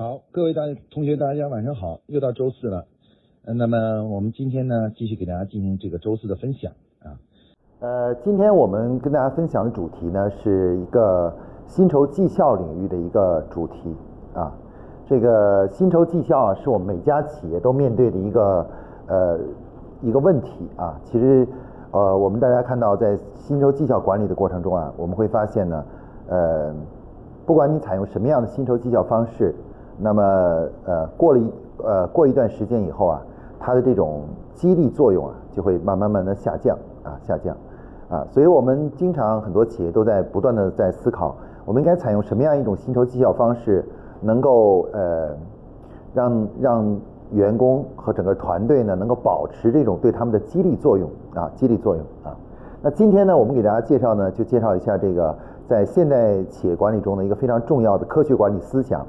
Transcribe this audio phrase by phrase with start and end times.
[0.00, 0.62] 好，各位大
[0.92, 2.84] 同学，大家晚上好，又到周四了。
[3.44, 6.70] 呃，那么我们今天呢，继续给大家进行这个周四的分享
[7.02, 7.18] 啊。
[7.80, 11.34] 呃，今天我们跟大家分享的主题呢，是一个
[11.66, 13.92] 薪酬绩效领域的一个主题
[14.34, 14.54] 啊。
[15.04, 18.64] 这个薪酬绩效啊，是我们每家企业都面对的一个
[19.08, 19.40] 呃
[20.00, 20.96] 一个问题啊。
[21.02, 21.44] 其实
[21.90, 25.84] 呃，我们大家看到在薪酬绩效管理的过程中啊，我们会发现呢，
[26.28, 26.72] 呃，
[27.44, 29.52] 不管你采用什么样的薪酬绩效方式，
[29.98, 30.22] 那么
[30.86, 31.52] 呃过了一
[31.84, 33.20] 呃过一段时间以后啊，
[33.58, 34.22] 它的这种
[34.54, 37.56] 激励作用啊，就会慢慢慢的下降啊下降
[38.08, 38.26] 啊。
[38.30, 41.34] 所以我们经常很多企业都在不断的在思考，
[41.64, 43.84] 我们应该采用什么样一种薪酬绩效方式。
[44.20, 45.28] 能够呃
[46.12, 52.34] 让让员工和整个团队呢能够保持这种对他们的激励作用啊激励作用啊。
[52.82, 55.32] 那今天呢我们给大家介绍呢就介绍一下这个
[55.68, 59.06] 在现代企业管理中的一个非常重要的科学管理思想，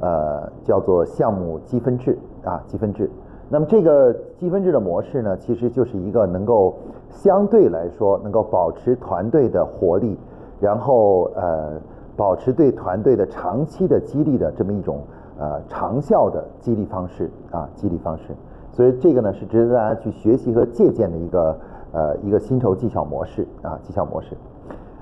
[0.00, 3.10] 呃叫做项目积分制啊积分制。
[3.48, 6.74] 那么这个积分制的模式呢其实就是一个能够
[7.08, 10.18] 相对来说能够保持团队的活力，
[10.60, 11.80] 然后呃。
[12.18, 15.02] 保持对团队的长期的激励的这么一种
[15.38, 18.34] 呃长效的激励方式啊激励方式，
[18.72, 21.56] 所以这个呢是值得大家去学习和借鉴的一个
[21.92, 24.36] 呃一个薪酬绩效模式啊绩效模式，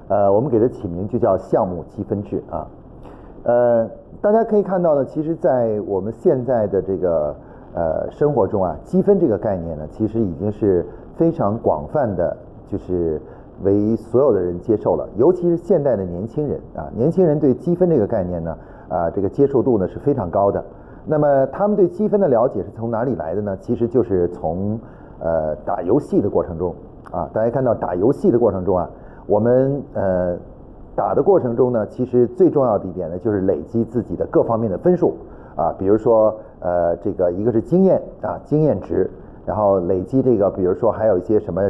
[0.09, 2.69] 呃我们给它起名就叫项目积分制啊，
[3.45, 3.89] 呃
[4.21, 7.35] 大家可以看到呢，其实，在我们现在的这个
[7.75, 10.85] 呃生活中啊，积分这个概念呢，其实已经是
[11.17, 12.37] 非常广泛的，
[12.69, 13.21] 就是。
[13.63, 18.55] 为所有的人接受了，尤其是现代的年轻人啊，年轻人对积分这个概念呢，
[18.87, 20.63] 啊，这个接受度呢是非常高的。
[21.07, 23.57] 那么他们对积分的了解是从哪里来的呢？
[23.57, 24.79] 其实就是从
[25.21, 26.75] 呃打游戏的过程中
[27.11, 28.91] 啊，大家看到打游戏的过程中啊，
[29.27, 30.37] 我们呃
[30.97, 35.15] 打的过程中呢，其实最重要的一点呢，就是累积自己的各方面的分数
[35.55, 39.09] 啊，比如说呃这个一个是经验啊经验值，
[39.45, 41.63] 然后累积这个，比如说还有一些什么。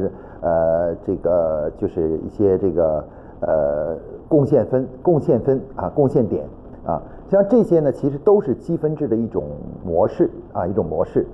[0.43, 3.03] 呃，这个就是一些这个
[3.41, 3.97] 呃
[4.29, 6.45] 贡献分、贡献分啊、贡献点
[6.85, 9.45] 啊，像这些呢，其实都是积分制的一种
[9.85, 11.27] 模式啊，一种模式。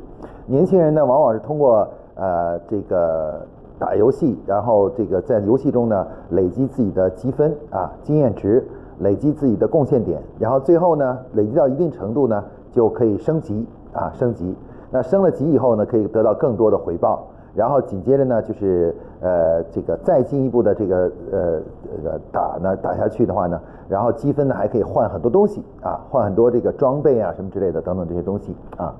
[0.47, 3.44] 年轻人呢，往往是通过呃这个
[3.82, 8.65] 打游戏，然后这个在游戏中呢累积自己的积分啊、经验值，
[9.00, 14.54] 累积自己的贡献点，然后最后呢累积到一定程度呢就可以升级啊，升级。
[14.92, 17.26] 那升了级以后呢，可以得到更多的回报。
[17.54, 28.94] 然后紧接着呢，就是呃这个再进一步的这个呃这个打呢打下去的话呢，然后积分呢还可以换很多东西啊，换很多这个装备啊什么之类的等等这些东西啊。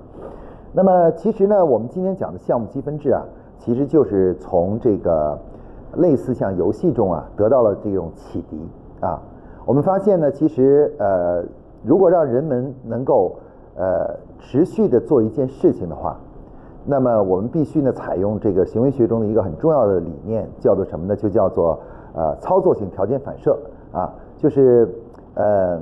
[0.75, 3.23] 那么其实呢，我们今天讲的项目积分制啊，
[3.65, 5.39] 其实就是从这个
[5.95, 8.61] 类似像游戏中啊得到了这种启迪
[9.01, 9.23] 啊。
[9.65, 11.45] 我们发现呢，其实呃
[11.85, 13.37] 如果让人们能够
[13.77, 16.19] 呃持续的做一件事情的话。
[16.85, 21.15] 那么我们必须呢采用这个行为学中的一个很重要的理念，叫做什么呢？
[21.15, 21.79] 就叫做
[22.13, 23.57] 呃操作性条件反射
[23.93, 24.93] 啊，就是
[25.35, 25.79] 呃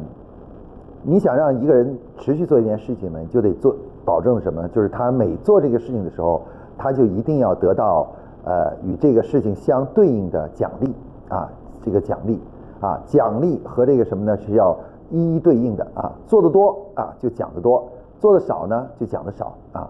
[1.02, 3.74] 你想让一个人持续做一件事情呢，你就得做
[4.04, 4.68] 保证什么？
[4.68, 6.42] 就是他每做这个事情的时候，
[6.80, 8.08] 他就一定要得到
[8.42, 10.94] 呃与这个事情相对应的奖励
[11.28, 11.46] 啊，
[11.84, 12.40] 这个奖励
[12.80, 14.74] 啊，奖励和这个什么呢是要
[15.10, 17.86] 一一对应的啊，做的多啊就奖的多，
[18.18, 19.86] 做的少呢就奖的少啊。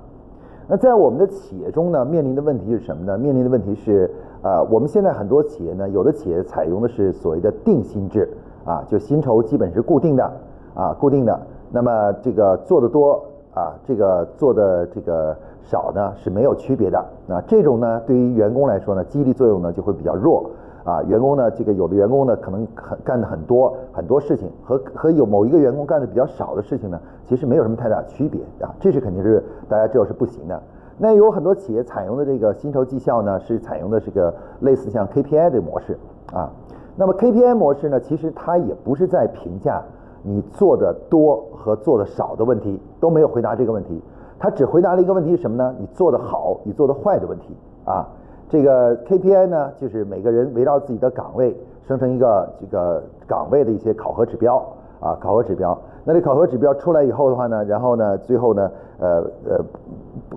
[0.66, 3.16] 那在我们的企业中呢，面临的问题是什么呢？
[3.18, 4.10] 面临的问题是，
[4.42, 8.28] 呃，我们现在很多企业呢，有的企业采用的是所谓的定薪制，
[8.64, 10.30] 啊，就薪酬基本是固定的，
[10.74, 11.40] 啊，固定的。
[11.72, 13.20] 那么这个做的多，
[13.52, 17.04] 啊，这个做的这个少呢是没有区别的。
[17.26, 20.50] 那这种呢，对于员工来说呢，激励作用呢就会比较弱。
[20.82, 30.60] 啊，员工呢，这个有的员工呢，可能很干的很多很多事情，和和有某一个员工干的比较少的事情呢，其实没有什么太大区别啊，这是肯定是大家知道是不行的。
[30.96, 35.98] 那有很多企业采用的这个薪酬绩效呢，是采用的这个类似像 KPI 的模式
[36.32, 36.50] 啊。
[36.96, 39.82] 那么 KPI 模式呢，其实它也不是在评价
[40.22, 44.02] 你做的多和做的少的问题，都没有回答这个问题，
[44.40, 45.74] 他只回答了一个问题是什么呢？
[45.78, 47.54] 你做的好，你做的坏的问题
[47.84, 48.08] 啊。
[48.48, 51.54] 这个 KPI 呢，就是每个人围绕自己的岗位
[51.86, 54.56] 生成一个这个岗位的一些考核指标
[54.98, 55.78] 啊，考核指标。
[56.04, 59.60] 那这考核指标出来以后的话呢，然后呢，最后呢，呃呃，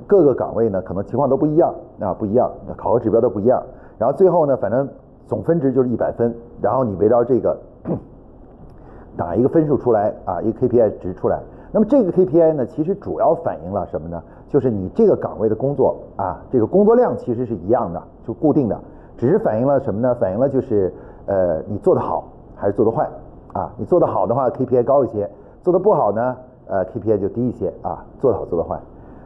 [0.06, 3.64] 各个岗位呢可能情况都不一样啊，不一样，考核指标都不一样。
[3.98, 4.88] 然后最后呢，反正
[5.28, 7.58] 总分值就是一百分，然后你围绕这个
[9.16, 11.40] 打一个分数出来啊，一个 KPI 值出来。
[11.74, 14.22] 那么这个 KPI 呢，其实主要反映了什么呢？
[14.48, 18.80] 就是你这个岗位的工作啊，这个工作量其实是一样的，就固定的，
[19.18, 20.14] 只是反映了什么呢？
[20.14, 20.94] 反映了就是
[21.26, 22.26] 呃，你做的好
[22.56, 23.10] 还是做的坏
[23.54, 23.74] 啊？
[23.76, 25.26] 你做的好的话，KPI 高一些；
[25.64, 26.38] 做的不好呢
[26.68, 28.80] 呃 KPI 就低一些啊，做得好做得坏。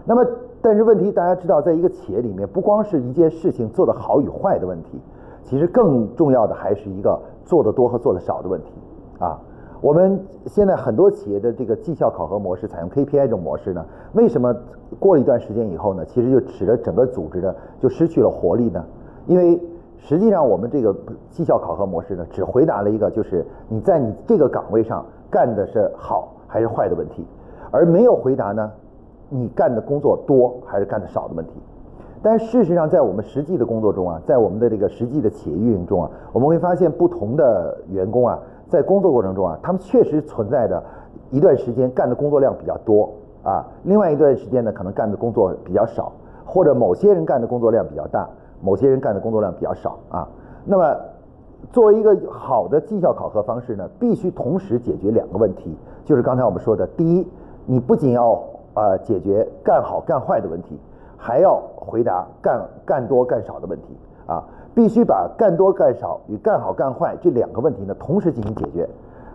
[0.06, 0.26] 那么
[0.62, 5.02] 但是问题大家知道，在一个企业里面，不光是一件事情做得好与坏的问题，
[5.44, 8.72] 其实更重要的还是一个做得多和做得少的问题
[9.20, 9.38] 啊。
[9.80, 14.56] 我们现在很多企业的这个绩效考核模式采用 KPI 这种模式呢，为什么
[15.00, 18.84] 过了一段时间以后呢，其实就使得整个组织呢就失去了活力呢？
[19.28, 19.62] 因为
[20.00, 20.96] 实际上我们这个
[21.30, 27.24] 绩效考核模式呢，只回答了一个就是你在你这个岗位上干的是好还是坏的问题，
[27.70, 28.72] 而没有回答呢
[29.30, 31.54] 你干的工作多还是干的少的问题。
[32.24, 38.40] 但事实上，在我们实际的工作中啊，在我们的这个实际的企业运营中啊，我们会发现不同的员工啊。
[38.70, 40.84] 在工作过程中啊，他们确实存在着
[41.32, 43.10] 一段时间干的工作量比较多
[43.44, 46.12] 啊，另外一段时间呢，可能干的工作比较少，
[46.46, 48.28] 或者某些人干的工作量比较大，
[48.62, 50.28] 某些人干的工作量比较少啊。
[50.66, 50.96] 那么，
[51.72, 57.28] 作为一个好的绩效考核方式呢，必须同时解决两个问题，就是刚才我们说的，第一，
[57.66, 58.38] 你不仅要
[58.74, 60.78] 呃解决干好干坏的问题，
[61.18, 64.44] 还要回答干干多干少的问题啊。
[64.78, 68.88] 必须把干多干少与干好干坏这两个问题呢同时进行解决，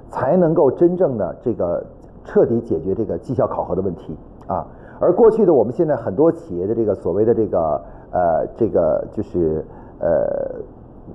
[0.08, 1.84] 才能够真正的这个
[2.24, 4.16] 彻底解决这个绩效考核的问题
[4.46, 4.64] 啊。
[5.00, 9.64] 而过去的我们现在很多企业的这个所谓的这个呃这个就是
[9.98, 10.62] 呃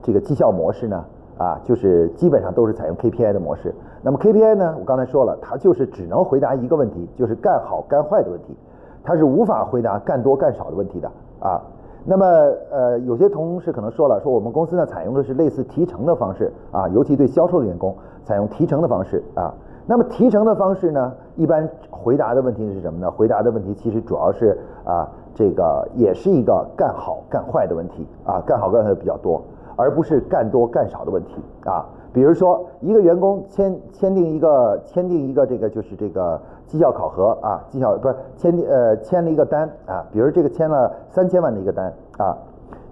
[0.03, 1.06] 这个绩效模式呢
[1.38, 3.73] 啊，就是基本上都是采用 KPI 的模式。
[4.01, 8.57] 那么 KPI 呢，我刚才说了，它就是只能回答一个问题，就是干好干坏的问题，
[9.06, 11.09] 它是无法回答干多干少的问题的
[11.39, 11.62] 啊。
[12.09, 12.25] 那么，
[12.71, 17.94] 呃，有些同事可能说了，说我们公司呢采用的是类似提成的方式啊，尤其对销售的员工
[18.24, 19.54] 采用提成的方式啊。
[19.86, 23.12] 那么提成的方式呢，一般回答的问题是什么呢？
[23.12, 25.06] 回答的问题其实主要是啊，
[25.36, 29.42] 这个也是一个干好干坏的问题啊，干好干坏的比较多，
[29.75, 31.86] 而不是干多干少的问题啊。
[32.18, 42.36] 比如说，一个员工签签订一个签订一个这个就是这个绩效考核啊，绩效不是签订呃签了一个单啊，比如这个签了三千万的一个单啊，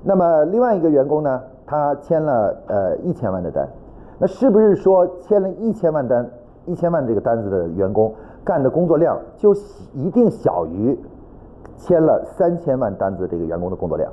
[0.03, 3.67] 那么另外一个员工呢，他签了呃一千万的单，
[4.19, 6.29] 那是不是说签了一千万单
[6.67, 8.13] 一千万这个单子的员工
[8.43, 9.55] 干的工作量就
[9.95, 10.95] 一定小于
[11.77, 14.11] 签了三千万单子这个员工的工作量？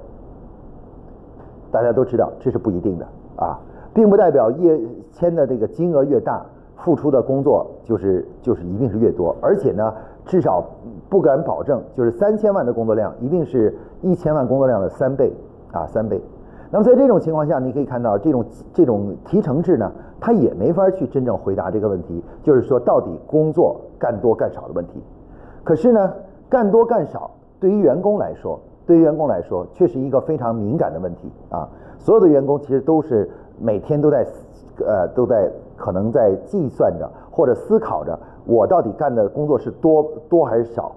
[1.71, 3.07] 大家都知道这是不一定的
[3.37, 3.61] 啊。
[3.95, 4.81] 并不代表业
[5.13, 6.45] 签的这个金额越大，
[6.75, 9.95] 付出的工作就是就是一定是越多，而且呢，
[10.25, 10.65] 至少
[11.09, 15.33] 不敢保证就是三千万的工作量一定是一千万工作量的三倍
[15.71, 16.21] 啊三倍。
[16.71, 25.03] 那么在这种情况下，你可以看到这种这种提成制呢，它也没法去真正回答这个问题，就是说到底工作干多干少的问题。
[25.63, 26.13] 可是呢，
[26.49, 27.31] 干多干少
[27.61, 31.69] 对于员工来说，对于员工来说却是一个非常敏感的问题啊。
[31.99, 33.31] 所有的员工其实都是。
[33.63, 34.27] 每天都在
[34.85, 40.93] 呃都在可能在计算着或者思考着，我到底干的工作是多多还是少？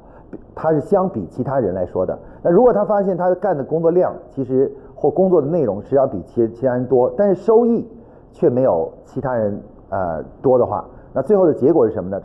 [0.53, 2.17] 他是相比其他人来说的。
[2.41, 7.87] 那如果他发现他干的工作量其实或工作的内容是要比其其他人多，但是收益
[8.33, 10.83] 却没有其他人呃多的话，
[11.13, 12.21] 那最后的结果是什么呢？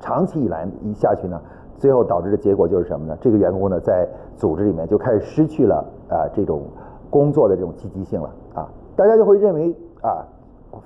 [0.00, 1.40] 长期以来一下去呢，
[1.76, 3.16] 最后导致的结果就是什么呢？
[3.20, 6.62] 这个员工呢在组织里面就开始失去了啊这种
[7.10, 8.68] 工作的这种积极性了啊。
[8.96, 10.26] 大家就会认为啊，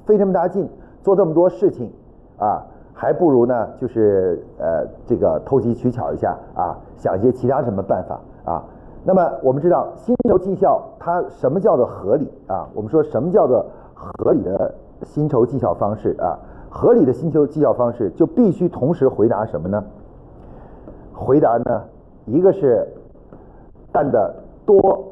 [0.05, 0.69] 费这么大劲
[1.03, 1.91] 做这么多事情
[2.39, 8.65] 啊，还不如呢，就是呃这个投机取巧一下啊，想一些其他什么办法啊。
[9.05, 12.69] 那么我们知道薪酬绩效它什么叫做合理啊？
[12.75, 13.65] 我们说什么叫做
[13.95, 16.39] 合理的薪酬绩效方式啊？
[16.69, 19.85] 合理的薪酬绩效方式就必须同时回答什么呢？
[21.15, 21.83] 回答呢，
[22.27, 22.87] 一个是
[23.93, 24.35] 干的
[24.67, 25.05] 多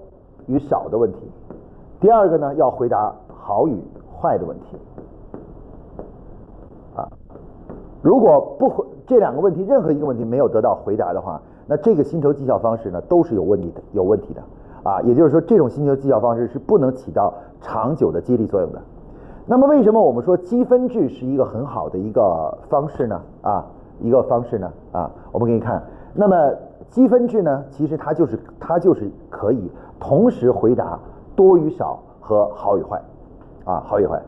[0.46, 1.18] 与少的问题。
[2.04, 3.82] 第二个呢，要回答好与
[4.14, 4.76] 坏的问题，
[6.94, 7.08] 啊，
[8.02, 14.42] 如果不回这两个问题，任何一个问题没有得到回答的话，那这个薪酬绩效方式呢，都是有问题的，有问题的，
[14.82, 17.32] 啊，也就是说，这种薪酬绩效方式是不能起到
[17.62, 18.78] 长久的激励作用的。
[19.46, 23.18] 那么，为什么我们说积分制是一个很好的一个方式呢？
[23.40, 23.64] 啊，
[24.02, 24.70] 一个方式呢？
[24.92, 25.82] 啊，我们可以看，
[26.12, 26.52] 那么
[26.90, 30.98] 积分制呢，其实它就是它就是可以同时回答。
[31.34, 33.00] 多与少和好与坏，
[33.64, 34.20] 啊，好与坏。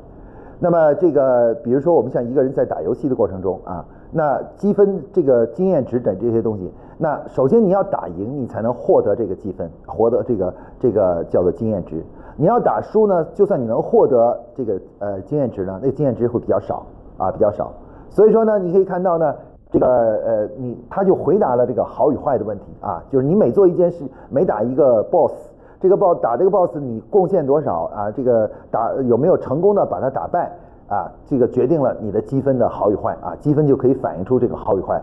[0.59, 12.03] 那么这个，比如说我们像一个人在打游戏的过程中啊，那积分、这个经验值等这些东西，那首先你要打赢，你才能获得这个积分，获得这个这个叫做经验值。
[12.39, 16.87] 你要打输呢，就算你能获得这个呃经验值呢，那经验值会比较少
[17.19, 17.71] 啊，比较少。
[18.09, 19.35] 所以说呢，你可以看到呢，
[19.71, 25.51] 这个呃，你他就回答了这个好与坏的问题啊，就是你每做一件事，每打一个 BOSS。
[25.81, 28.11] 这个 boss 打这个 boss 你贡献多少啊？
[28.11, 30.51] 这个打有没有成功的把它打败
[30.89, 31.11] 啊？
[31.27, 35.03] 这个决定了你的积分的好与坏啊，积分就可以反映出这个好与坏。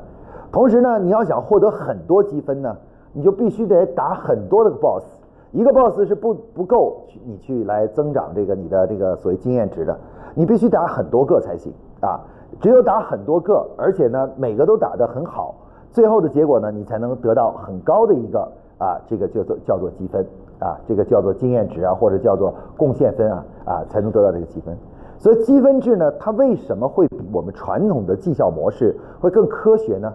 [0.52, 2.76] 同时呢，你要想获得很多积分呢，
[3.12, 5.04] 你就必须得打很多的 boss，
[5.52, 9.98] 一个 boss 是不不够你去来增长这个你的这个所谓经验值的，
[10.36, 12.20] 你必须打很多个才行啊。
[12.62, 15.56] 只有打很多个，而且呢每个都打得很好，
[15.92, 20.24] 最后的结果呢，你才能得到很高的一个啊，这个叫做叫做积分
[20.64, 24.74] 啊，这个叫做经验值啊，或者叫做贡献分啊啊，才能得到这个积分。
[25.18, 30.14] 所以积分制呢，它为什么会比我们传统的绩效模式会更科学呢？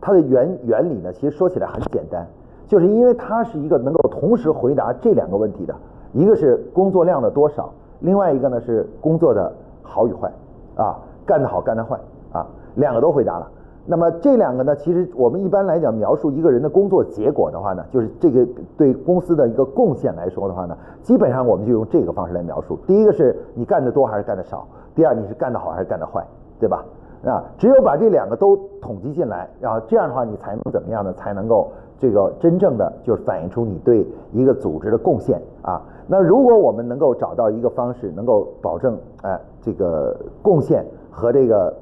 [0.00, 2.24] 它的原原理呢，其实说起来很简单，
[2.68, 5.74] 就是因为它是一个能够同时回答这两个问题的，
[6.12, 9.52] 一个是工作量的多少，另外一个呢是工作的
[9.82, 10.32] 好与坏
[10.76, 10.96] 啊。
[11.26, 11.98] 干得好，干得坏
[12.32, 13.46] 啊，两个都回答了。
[13.90, 22.78] 那么这两个呢，其实我们一般来讲描述一个人的工作结果的话呢，就是这个对公司的一个贡献来说的话呢，基本上我们就用这个方式来描述。
[22.86, 26.22] 第一个是你干得多还是干得少，第二你是干得好还是干得坏，
[26.60, 26.84] 对吧？
[27.24, 31.10] 啊，只有把这两个都统计进来，然后这样的话你才能怎么样呢？
[31.14, 31.68] 才能够
[31.98, 35.80] 这个真正的就是反映出你对一个组织的贡献啊。
[36.06, 40.84] 那如果我们能够找到一个方式，能够保证哎这个贡献。
[41.10, 41.74] 和这个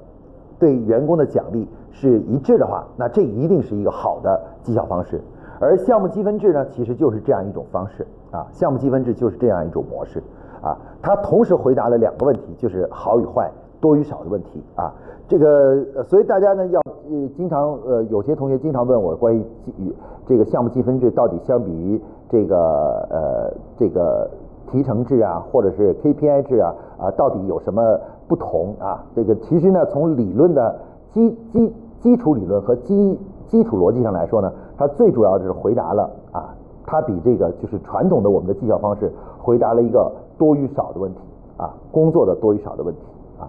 [0.59, 5.19] 对员工的奖励是一致的话，那这一定是一个好的绩效方式。
[5.59, 8.47] 而项目积分制呢，其实就是这样一种方式啊。
[8.53, 10.23] 项目积分制就是这样一种模式
[10.61, 10.77] 啊。
[11.01, 13.51] 它同时回答了两个问题，就是好与坏、
[13.81, 14.93] 多与少的问题啊。
[15.27, 19.43] 这个所以大家呢要呃经常呃有些同学经常问我关于
[19.79, 19.91] 与
[20.27, 24.29] 这个项目积分制到底相比于这个呃这个
[24.71, 27.99] 提成制啊，或者是 KPI 制啊啊到底有什么？
[28.29, 30.77] 不同啊，这个其实呢，从理论的
[31.13, 41.21] 基基基础理论和基基础逻辑上来说呢，它最主要的是回答了啊，它比这个就是传统的我们的绩效方式回答了一个多与少的问题
[41.57, 43.01] 啊，工作的多与少的问题
[43.41, 43.49] 啊。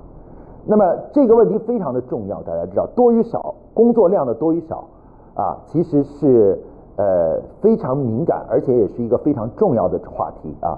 [0.65, 4.83] 那么这个问题非常的重要，大家知道多与少，工作量的多与少
[5.35, 6.59] 啊，其实是
[6.95, 10.77] 呃非常敏感，而且也是一个非常重要的话题啊。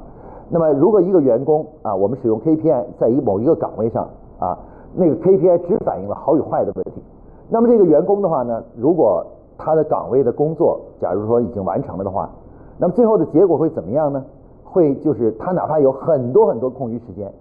[0.49, 4.09] 那么，如果一个员工啊，我们使用 KPI 在一某一个岗位上
[4.39, 4.57] 啊，
[4.95, 7.01] 那个 KPI 只反映了好与坏的问题。
[7.49, 9.25] 那么这个员工的话呢，如果
[9.57, 12.29] 他的岗位的工作，假如说已经完成了的话，
[12.77, 14.23] 那么最后的结果会怎么样呢？
[14.63, 17.31] 会就是他哪怕有很多很多空余时间，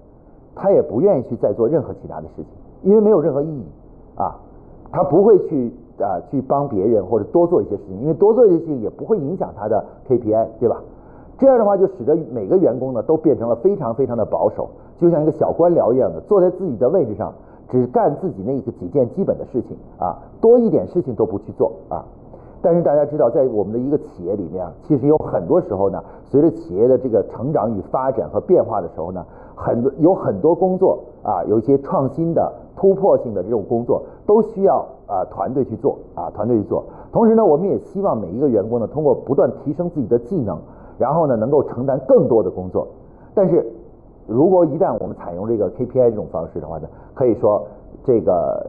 [0.55, 2.47] 他也不愿意去再做任何其他的事情，
[2.83, 3.65] 因为没有任何意义
[4.17, 4.35] 啊。
[4.91, 10.81] 他不会去啊去帮别人或者多做一些事情，因为多做一些事情也不会影响他的 KPI，对吧？
[11.37, 17.35] 这样的话，就使得每个员工呢都变成了非常非常的保守，就像一个小官僚一样的，坐在自己的位置上，
[17.69, 22.05] 只干自己那个几件基本的事情啊，多一点事情都不去做啊。
[22.61, 36.85] 但是大家知道，在我们的一个企业里面啊，其实有很多时候呢，随着企业的这个成长与发展和变化的时候呢，很多有很多工作啊，有一些创新的、突破性的这种工作，都需要啊团队去做啊，团队去做。
[37.13, 40.59] 同时呢，我们也希望每一个员工呢，通过不断提升自己的技能。
[40.99, 42.89] 然后呢，能够承担更多的工作，
[43.33, 43.65] 但是
[44.29, 47.67] 如果一旦我们采用这个 KPI 这种方式的话呢，可以说
[48.05, 48.65] 这个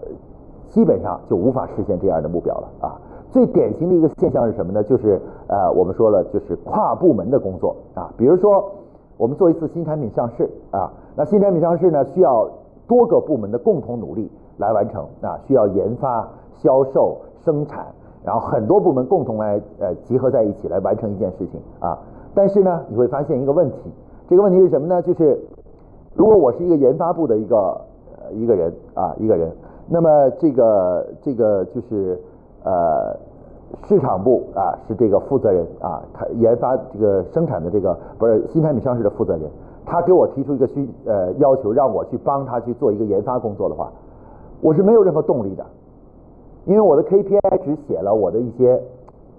[0.70, 2.98] 基本上就无法实现这样的目标了啊。
[3.30, 4.82] 最典型的一个现象是什么呢？
[4.82, 8.10] 就是呃，我们说了，就是跨部门的工作啊。
[8.18, 8.72] 比如说，
[9.18, 12.50] 我们做一次新产品上市啊，那新产品上市呢，需要
[12.88, 17.86] 多个部门的共同努力来完成啊，需要研发、销售、生产，
[18.24, 22.00] 然后很多部门共同来呃集合在一起来完成一件事情啊。
[22.34, 23.92] 但是呢，你会发现一个问题，
[24.30, 25.02] 这个问题是什么呢？
[25.02, 25.40] 就是
[26.14, 27.58] 如果我是一个研发部的一个
[28.22, 29.52] 呃一个人啊一个人，
[29.88, 32.16] 那么这个这个就是
[32.64, 33.18] 呃
[33.88, 39.50] 市场部啊是这个负责人啊，他研发这个生产的这个不是新产品上市的负责人，
[39.84, 43.92] 他给我提出一个需呃要求，让我去帮他去做一个研发工作的话，
[44.62, 45.66] 我是没有任何动力的，
[46.66, 48.80] 因为我的 KPI 只写了我的一些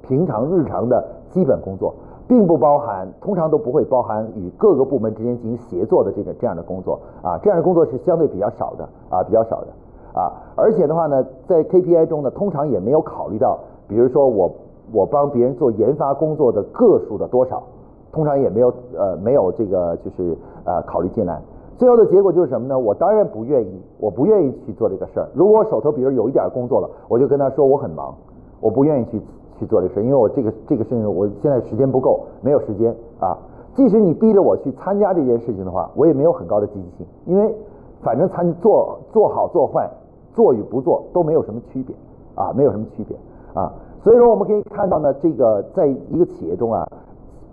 [0.02, 1.94] 平常日常的基本工作。
[2.30, 9.66] 并不包含，通常都不会包含与各个部门之间进行协作的这个这样的工作啊，这样的工作是相对比较少的啊，比较少的
[10.14, 13.58] 啊，而且的话呢，在 KPI 中呢，通常也没有考虑到，
[13.88, 14.48] 比如说我
[14.92, 17.64] 我帮别人做研发工作的个数的多少，
[18.12, 21.42] 通常也没有呃没有这个就是呃考虑进来，
[21.78, 22.78] 最后的结果就是什么呢？
[22.78, 25.28] 我当然不愿意，我不愿意去做这个事儿。
[25.34, 28.14] 如果我手头比如有一点工作了，我就跟他说我很忙，
[28.60, 29.20] 我不愿意去。
[29.60, 33.38] 去做这事，因为我这个这个事情，我现在时间不够，没有时间啊。
[33.76, 37.54] 即使你逼着我去参加这件事情的话，我也没有很高的积极性，因为
[38.02, 39.88] 反正参做做好做坏，
[40.34, 41.94] 做与不做都没有什么区别
[42.34, 43.16] 啊，没有什么区别
[43.54, 43.72] 啊。
[44.02, 46.88] 所以说，我们可以看到呢，这个在一个企业中啊，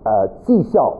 [0.02, 0.92] 呃，绩效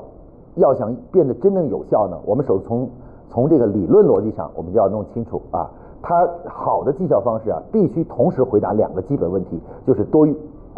[0.54, 2.88] 要想变得真正有效呢，我们首从
[3.28, 5.68] 从这个理论逻辑上，我们就要弄清楚啊，
[6.00, 10.26] 它好的绩效方式啊，必须同时回答两个基本问题，就是多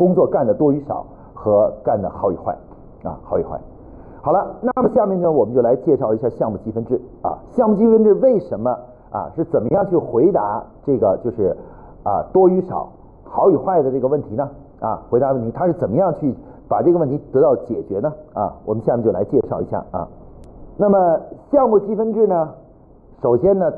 [0.00, 1.04] 工作干的多与少
[1.34, 2.56] 和干的好与坏
[3.04, 3.60] 啊，好与坏。
[4.22, 7.36] 好了，那么下面呢，我们就来介绍一下项目积分制啊。
[7.52, 8.70] 项目积分制为什么
[9.10, 9.30] 啊？
[9.36, 11.54] 是怎么样去回答这个就是
[12.02, 12.88] 啊多与少、
[13.24, 14.48] 好与坏的这个问题呢？
[14.80, 16.34] 啊，回答问题，它是怎么样去
[16.66, 18.10] 把这个问题得到解决呢？
[18.32, 20.08] 啊，我们下面就来介绍一下啊。
[20.78, 22.48] 那么项目积分制呢，
[23.20, 23.70] 首先呢，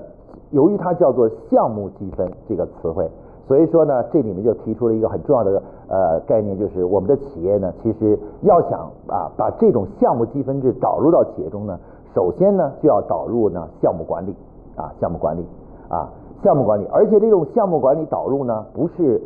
[0.53, 3.11] 由于它叫做项目积分这个词汇。
[3.53, 11.79] 所以说呢，这里面就提出了一个很重要的呃概念，就是我们的企业呢，其实要想啊把这种项目积分制导入到企业中呢，
[12.15, 14.35] 首先呢就要导入呢项目管理
[14.75, 15.45] 啊项目管理
[15.91, 16.09] 啊
[16.43, 19.21] 项目管理，而且这种项目管理导入呢不是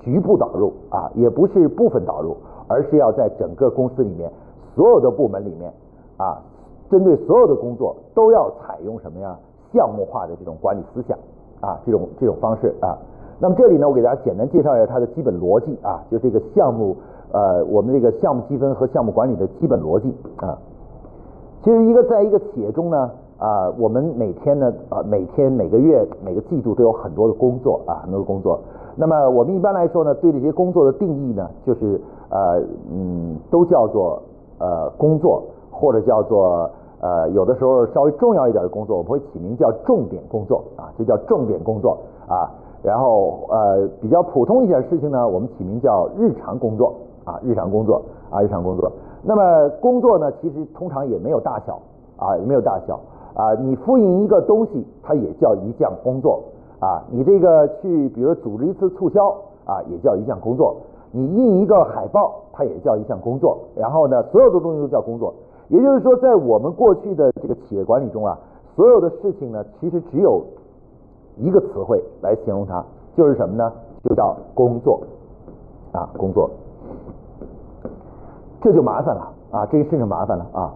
[0.00, 2.36] 局部导入啊，也不是部分导入，
[2.66, 4.32] 而是要在整个公司里面
[4.74, 5.72] 所有的部门里面
[6.16, 6.42] 啊，
[6.90, 9.38] 针对所有的工作都要采用什么呀
[9.72, 11.16] 项目化的这种管理思想
[11.60, 12.98] 啊这种这种方式啊。
[13.42, 16.94] 那么这里呢，我给大家简单介绍一下它的基本逻辑啊，就这个项目
[17.32, 20.58] 呃，我们这个项目积分和项目管理的基本逻辑啊。
[21.62, 28.60] 其实一个在一个企业中呢啊，我们每天呢啊，每天每个月每个季度都有很多的工作啊，很多的工作。
[28.94, 32.60] 那么我们一般来说呢，对这些工作的定义呢，就是呃
[32.92, 34.20] 嗯，都叫做
[34.58, 36.70] 呃工作，或者叫做
[37.00, 41.96] 呃有的时候稍微重要一点的工作，我们会起名叫重点工作啊，这叫重点工作
[42.28, 42.50] 啊。
[42.82, 46.94] 然后呃比较普通一点事情呢，我们起名叫日常工作
[47.24, 48.90] 啊，日常工作啊，日常工作。
[49.22, 51.78] 那么工作呢，其实通常也没有大小
[52.16, 52.98] 啊，也没有大小
[53.34, 53.52] 啊。
[53.60, 56.42] 你复印一个东西，它也叫一项工作
[56.80, 57.04] 啊。
[57.10, 59.28] 你这个去，比如组织一次促销
[59.66, 60.74] 啊，也叫一项工作。
[61.12, 63.58] 你印一个海报，它也叫一项工作。
[63.76, 65.34] 然后呢，所有的东西都叫工作。
[65.68, 68.38] 也就是说，在我们过去的这个企业管理中啊，
[68.74, 70.42] 所有的事情呢，其实只有。
[71.40, 72.84] 一个词汇来形容它，
[73.16, 73.72] 就是什么呢？
[74.02, 74.98] 就叫工作
[75.92, 76.48] 啊，工作，
[78.62, 80.72] 这就麻烦了啊，这个事情麻烦了啊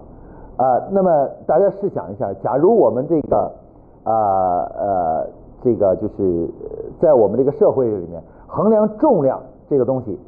[0.58, 0.82] 啊。
[0.90, 3.50] 那么大家试想一下，假如我们这个
[4.02, 4.12] 啊
[4.78, 5.26] 呃
[5.62, 6.46] 这个就是
[7.00, 10.18] 在我们这个社会里面衡量重量这个东西，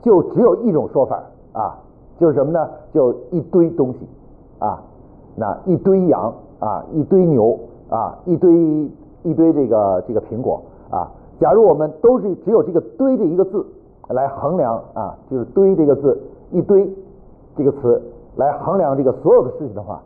[0.00, 1.76] 就只有一种说法啊，
[2.18, 2.66] 就是什么呢？
[2.94, 4.08] 就一堆东西
[4.58, 4.82] 啊，
[5.36, 7.58] 那一堆羊啊，一堆牛
[7.90, 8.90] 啊，一堆。
[9.22, 13.64] 一堆这个这个苹果啊，假如我们都是只有这个“堆”这一个字
[14.08, 16.18] 来衡量啊，就是“堆”这个字
[16.50, 16.88] 一堆
[17.56, 18.00] 这个词
[18.36, 20.00] 来衡量这个所有的事情的话，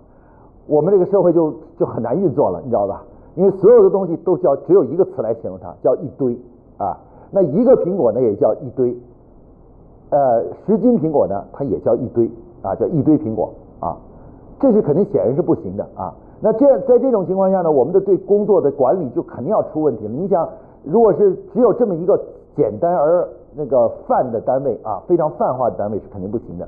[0.67, 3.03] 我们这个社会就就很难运作了，你知道吧？
[3.35, 6.37] 因为所有的东西都叫只有一个词来形容它，叫一堆
[6.79, 6.99] 啊。
[7.31, 8.95] 那一个苹果呢，也叫一堆，
[10.11, 12.31] 呃，十斤苹果呢，它也叫一堆
[12.63, 13.97] 啊，叫一堆苹果啊，
[14.61, 16.13] 这是肯定显然是不行的啊。
[16.45, 20.11] 那这样，在这种情况下呢，我们的对工作的管理就肯定要出问题了。
[20.11, 20.49] 你想，
[20.83, 22.21] 如果是只有这么一个
[22.57, 26.67] 简单而那个泛的单位啊，非常泛化的单位是肯定不行的。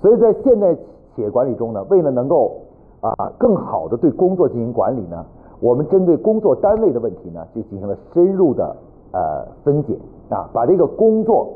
[0.00, 2.62] 所以在现代企业管理中呢，为了能够
[3.02, 5.22] 啊更好的对工作进行管理呢，
[5.60, 8.74] 我们针对工作单位的问题呢，就进行了深入的
[9.12, 9.98] 呃分解
[10.30, 11.46] 啊，把这个工作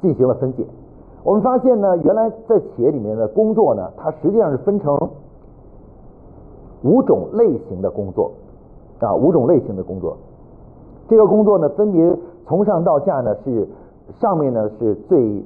[0.00, 0.64] 进行了分解。
[1.24, 4.96] 我们发现呢，原来在企业里面的工作呢，它实际上是分成。
[6.82, 8.30] 五种类型的工作
[9.00, 10.16] 啊，五种类型的工作。
[11.08, 13.66] 这个工作呢，分别从上到下呢是
[14.20, 15.42] 上面呢是最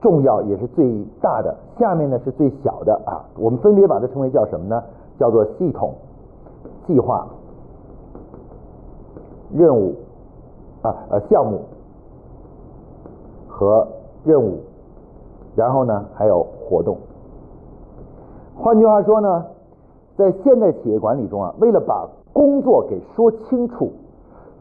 [0.00, 3.24] 重要也是最大的，下面呢是最小的啊。
[3.38, 4.82] 我们分别把它称为叫什么呢？
[5.18, 5.94] 叫做系统、
[6.86, 7.26] 计划、
[9.54, 9.94] 任务
[10.82, 11.60] 啊呃项目
[13.48, 13.86] 和
[14.24, 14.58] 任务，
[15.54, 16.98] 然后呢还有活动。
[18.54, 19.46] 换句话说呢？
[20.16, 23.90] 在现代企业管理中啊，为了把工作给说清楚，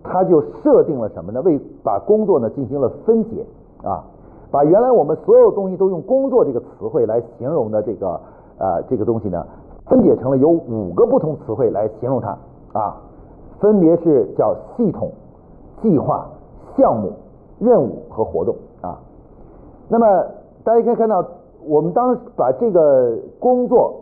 [0.04, 1.42] 他就设定了什么呢？
[1.42, 3.46] 为把工作呢进行了分解
[3.84, 4.04] 啊，
[4.52, 8.20] 把原来我们所有东西都用工作这个词汇来形容的这个
[8.58, 9.46] 呃这个东西呢，
[9.86, 12.38] 分解成了有五个不同词汇来形容它
[12.74, 13.02] 啊，
[13.60, 15.10] 分别是叫系统、
[15.82, 16.28] 计划、
[16.76, 17.12] 项目、
[17.60, 19.00] 任务和活动啊。
[19.88, 20.06] 那么
[20.64, 21.26] 大家可以看到，
[21.66, 23.94] 我们当把这个工作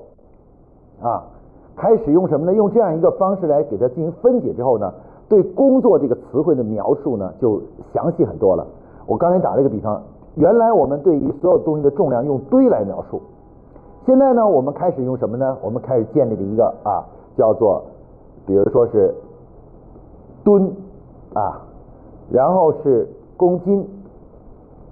[1.01, 1.29] 啊。
[1.75, 2.53] 开始用什么呢？
[2.53, 4.93] 用这样一个方式来给它进行分解之后呢，
[5.27, 7.59] 对工作这个词汇的描述呢就
[7.91, 8.65] 详细很多了。
[9.07, 10.01] 我刚才打了一个比方，
[10.35, 13.19] 原来我们对于所有东西的重量用堆来描述，
[14.05, 15.57] 现在呢我们开始用什么呢？
[15.63, 17.03] 我们开始建立了一个啊
[17.35, 17.81] 叫做，
[18.45, 19.13] 比如说是
[20.43, 20.71] 吨
[21.33, 21.59] 啊，
[22.29, 23.83] 然后是公斤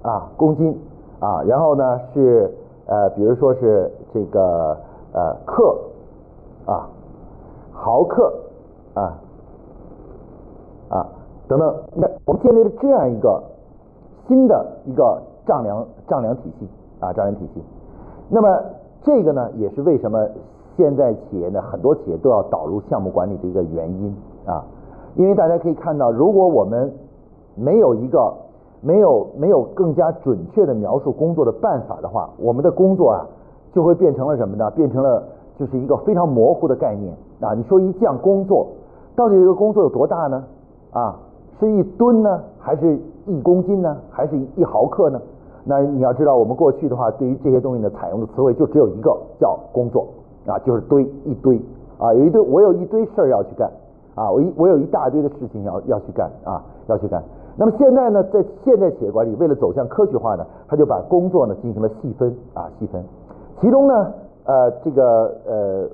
[0.01, 0.75] 啊公斤
[1.19, 2.51] 啊，然后呢是
[2.87, 4.75] 呃比如说是这个
[5.13, 5.77] 呃克。
[6.65, 6.87] 啊，
[7.71, 8.33] 毫克
[8.93, 9.17] 啊
[10.89, 11.07] 啊，
[11.47, 11.75] 等等。
[11.95, 13.41] 那，我们建立了这样一个
[14.27, 16.67] 新的一个丈量丈量体系
[16.99, 17.61] 啊，丈量体系。
[18.29, 18.61] 那么
[19.03, 20.27] 这个呢，也是为什么
[20.77, 24.63] 现在企业呢，很多企业都要导入项目管理的一个原因啊。
[25.15, 26.93] 因为大家可以看到，如果我们
[27.55, 28.33] 没有一个
[28.79, 33.27] 没有没有更加准确的描述工作的办法的话，我们的工作啊
[33.73, 34.71] 就会变成了什么呢？
[34.71, 35.23] 变成了
[35.57, 37.53] 就是一个非常模糊的概念啊。
[37.53, 38.67] 你说一项工作，
[39.15, 40.43] 到底这个工作有多大呢？
[40.91, 41.15] 啊，
[41.59, 45.21] 是一吨呢，还是一公斤呢，还是一毫克呢？
[45.63, 50.07] 那你要知道，我们过去的话，对于这些东西呢，采用的词汇就只有一个，叫工作
[50.47, 51.61] 啊，就是堆一堆
[51.99, 53.69] 啊，有一堆，我有一堆事儿要去干
[54.15, 57.23] 啊，我一我有一大堆的事情要要去干啊，要去干。
[57.57, 63.03] 那么现在呢，在现代企业管理为了走向科学化呢，他就把工作呢进行了细分啊细分，
[63.59, 64.11] 其中呢
[64.45, 65.89] 呃这个呃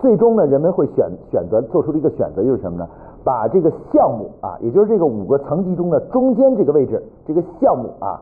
[0.00, 2.88] 最终呢人们会选选择做出了一个选择就是什么呢？
[3.24, 8.20] 把这个项目啊，也就是这个五个层级中的中间这个位置，这个项目啊，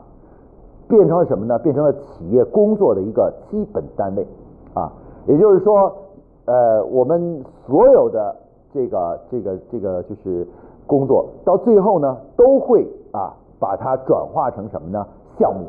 [0.88, 1.58] 变成了什么呢？
[1.58, 4.26] 变成了企业工作的一个基本单位
[4.74, 4.92] 啊，
[5.26, 5.92] 也就是说
[6.46, 8.34] 呃我们所有的
[8.72, 10.46] 这个这个这个就是。
[10.86, 15.06] 工作到最后呢，都会啊把它转化成什么呢？
[15.38, 15.64] 项目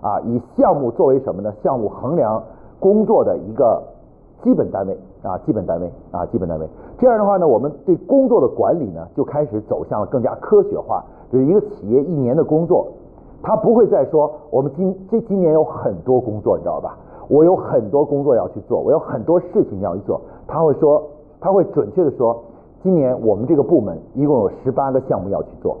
[0.00, 1.52] 啊，以项目作为什么呢？
[1.62, 2.42] 项目衡量
[2.78, 3.82] 工作的一个
[4.42, 6.66] 基本单位啊，基本单位啊，基本单位。
[6.98, 11.04] 这样的话呢，我们对工作的管理呢，就开始走向了更加科学化。
[11.30, 12.86] 就是一个企业一年的工作，
[13.42, 16.96] 他不会再说我们今这今年有很多工作，你知道吧？
[17.28, 20.20] 我有很多工作要去做，我有很多事情要去做。
[20.46, 21.02] 他会说，
[21.40, 22.36] 他会准确的说。
[22.80, 25.76] 今年我们这个部门一共有十八个项目要去做，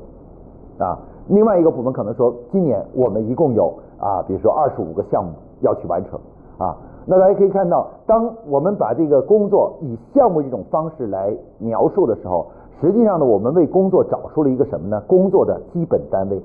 [0.78, 6.18] 啊，另外一个部门可能说今年我们一共有啊，比如说二十五个项目要去完成，
[6.58, 12.46] 啊，那大家可以看到，当我们把这个工作以项目这种方式来描述的时候，
[12.80, 15.02] 实际上呢，我们为工作找出了一个什么呢？
[15.08, 16.40] 工作的基本单位，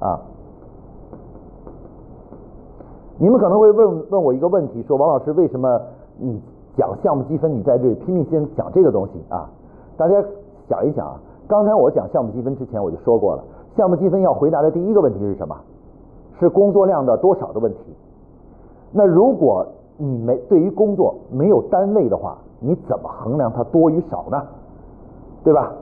[0.00, 0.18] 啊，
[3.18, 5.80] 你们可能会问问我一个问题，说王老师为什么
[6.18, 6.42] 你
[6.76, 9.48] 讲项目积分，你在这拼命先讲这个东西啊？
[9.96, 10.14] 大家
[10.68, 13.44] 想一想啊，刚才我讲项目积分之前我就说过了，
[13.76, 15.54] 项目积分要回答的第一个问题是什么？
[16.40, 17.78] 是工作量的多少的问题。
[18.90, 19.64] 那如果
[19.98, 24.42] 你没对于工作没有单位的话，你怎么衡量它多与少呢？
[25.44, 25.72] 对吧？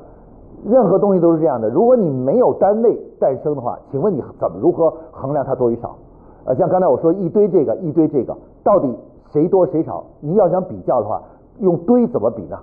[0.66, 5.96] 任何东西都是这样的，如果你没有单位诞生的话，请问你怎么如何衡量它多与少？
[6.44, 8.92] 呃，像刚才我说一堆这个一堆这个，到底
[9.32, 10.04] 谁多谁少？
[10.20, 11.22] 你要想比较的话，
[11.60, 12.58] 用堆怎么比呢？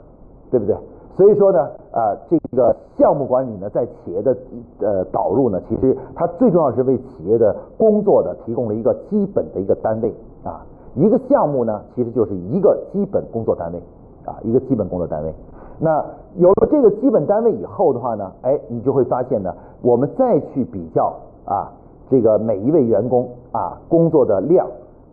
[0.52, 0.76] 对不对？
[1.16, 1.62] 所以说呢，
[1.94, 4.36] 啊，这个项目管理呢，在企业的
[4.82, 13.80] 呃导入呢，其实它最重要是为企业的工作的提供了一个基本的一个单位啊，一个项目呢，其实就是一个基本工作单位
[14.26, 15.34] 啊，一个基本工作单位。
[15.80, 16.04] 那
[16.36, 21.14] 有了这个基本单位以后的话呢，哎，你就会发现呢，我们再去比较
[21.46, 21.72] 啊，
[22.10, 24.68] 这个每一位员工啊工作的量，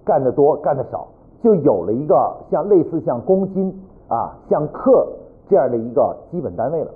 [0.05, 1.07] 干得多干得少，
[1.45, 3.73] 就有了一个像类似像公斤
[4.09, 5.07] 啊，像克。
[5.53, 6.91] 这样的一个基本单位了，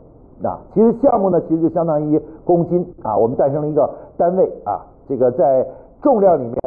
[0.49, 5.67] 啊，其实项目呢，其实就相当于公斤啊，我们诞生了一个单位啊，这个在
[6.01, 6.59] 重量里面，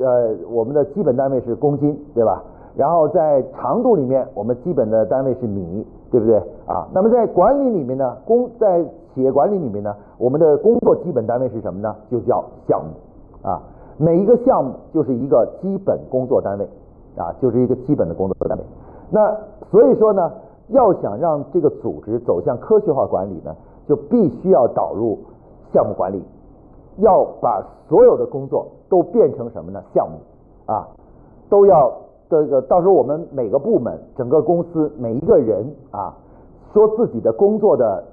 [0.00, 2.42] 呃，我们的基本单位是公斤，对吧？
[2.76, 6.36] 然后在长度里面，我们基本的单位是米，对不对？
[6.66, 11.96] 啊，那么在管理里面呢，工在企业管理里面呢，我们的工作基本单位是什么呢？
[12.10, 13.62] 就叫项目啊，
[13.96, 16.68] 每一个项目就是一个基本工作单位
[17.16, 18.64] 啊，就是一个基本的工作单位。
[19.10, 19.34] 那
[19.70, 20.30] 所以说呢。
[20.70, 23.54] 要想让这个组织走向科学化管理呢，
[23.86, 25.18] 就必须要导入
[25.72, 26.22] 项目管理，
[26.98, 29.82] 要把所有的工作都变成什么呢？
[29.92, 30.16] 项目
[30.72, 30.86] 啊，
[31.48, 31.92] 都要
[32.28, 36.14] 这个到时候我们每个部门、整个公司每一个人啊，
[36.72, 38.04] 说自己的工作的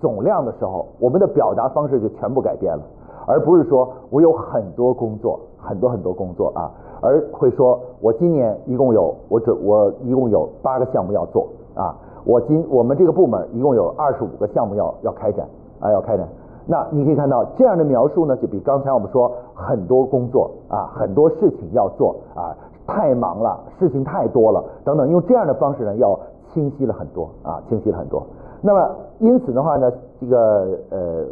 [0.00, 2.82] 总量的时候，我们的表达方式就全部改变了，
[3.26, 6.70] 而不是说我有很多工作，很多很多工作啊，
[7.02, 11.46] 而会说我今年一共有我准我一共有八个项目要做。
[11.78, 15.46] 啊，我今我们这个部门一共有二十五个项目要要开展
[15.80, 16.26] 啊，要开展。
[16.66, 22.52] 那你可以看到这样的描述呢，就比刚才我们说很多工作啊，很多事情要做啊，
[22.86, 26.18] 太忙了，事情太多了等等，用这样的方式呢，要
[26.52, 28.22] 清晰了很多啊，清晰了很多。
[28.60, 31.24] 那么因此的话呢，这个呃，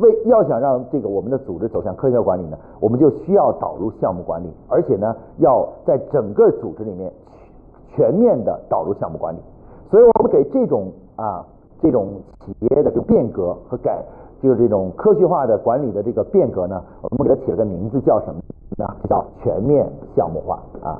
[0.00, 7.10] 为要想让这个我们的组织走向科学管理呢，我们就需要导入项目管理，而且呢，要在整个组织里面
[7.94, 9.38] 全面的导入项目管理。
[9.92, 11.44] 所以我们给这种啊
[11.82, 14.02] 这种企业的这个变革和改，
[14.40, 18.40] 就是这种科学化的管理的这个变革呢，我们给它起了个名字叫什么
[18.78, 18.86] 呢？
[19.06, 20.98] 叫全面项目化啊。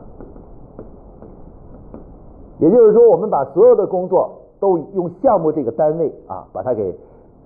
[2.58, 6.94] 也就是说，我们把所有的工作都用项目这个单位啊把它给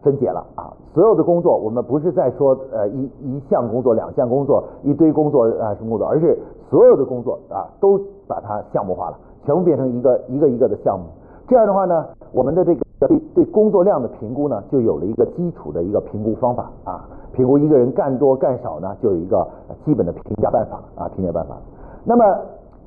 [0.02, 0.74] 分解了啊。
[0.94, 6.36] 所有的工作我们不是在说呃一一项工作、两项工作、一堆工作啊什么工作，而是
[6.68, 11.04] 所有的工作啊都把它项目化了，全部变成一个一个一个的项目。
[11.48, 17.08] 这样的话呢，我们的这个对对工作量的评估呢，就有了一个基础的一个评估方法啊。
[17.32, 19.46] 评估一个人干多干少呢，就有一个
[19.84, 21.56] 基本的评价办法啊，评价办法。
[22.04, 22.24] 那么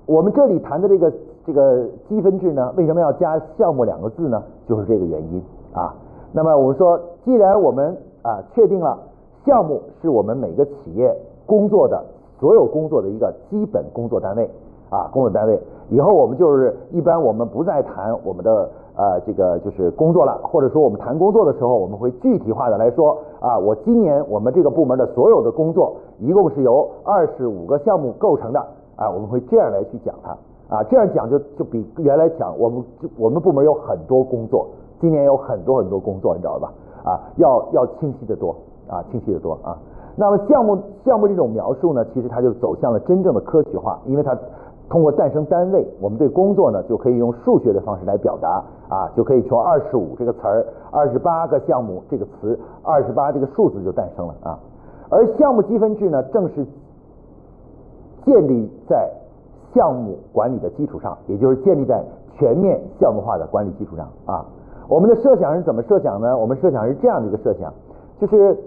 [0.05, 1.13] 我们这里谈的这个
[1.45, 4.43] 这个积分制呢，为什么要加项目两个字呢？
[4.67, 5.41] 就是这个原因
[5.73, 5.93] 啊。
[6.33, 8.97] 那么我们说，既然我们啊确定了
[9.45, 12.03] 项目是我们每个企业工作的
[12.39, 14.49] 所有工作的一个基本工作单位
[14.89, 18.69] 啊，工作单位，以后我们就是一般我们不再谈我们的。
[18.99, 28.59] 啊，这个就是工作了，或者说我们谈工作的时候，我们会具体化的来说啊，我今年我们这个部门的所有的工作，一共是由二十五个项目构成的
[28.97, 30.31] 啊，我们会这样来去讲它
[30.75, 34.67] 啊，这样讲就就比原来讲我们就我们部门有很多工作，
[34.99, 36.73] 今年有很多很多工作，你知道吧？
[37.05, 38.53] 啊，要要清晰的多
[38.89, 39.77] 啊，清晰的多啊。
[40.17, 44.37] 那么项目项目这种描述呢，其实它就走向了真正的科学化，因为它。
[44.89, 54.57] 通过诞生单位，我们对工作呢就可以用数学的方式来表达啊，就可以从二十五这个词儿、二十八个项目这个词、二十八这个数字就诞生了啊。
[55.11, 56.65] 而项目积分制呢，正是
[58.25, 59.07] 建立在
[59.75, 64.43] 项目管理的基础上，也就是建立在全面项目化的管理基础上啊。
[64.87, 66.35] 我们的设想是怎么设想呢？
[66.35, 67.71] 我们设想是这样的一个设想，
[68.19, 68.57] 就是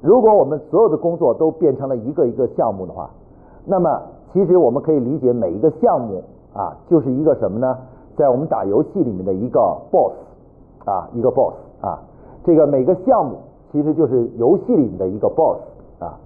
[0.00, 3.10] 如果我们所有的工作都变成了一个一个项目的话，
[3.64, 4.00] 那么。
[4.32, 6.22] 其实我们可以理解每一个项目
[6.54, 7.76] 啊，就是一个什么呢？
[8.16, 10.12] 在我们打游戏里面的一个 boss
[10.84, 11.98] 啊，一个 boss 啊。
[12.44, 13.36] 这个每个项目
[13.70, 15.58] 其实就是游戏里面的一个 boss
[15.98, 16.18] 啊，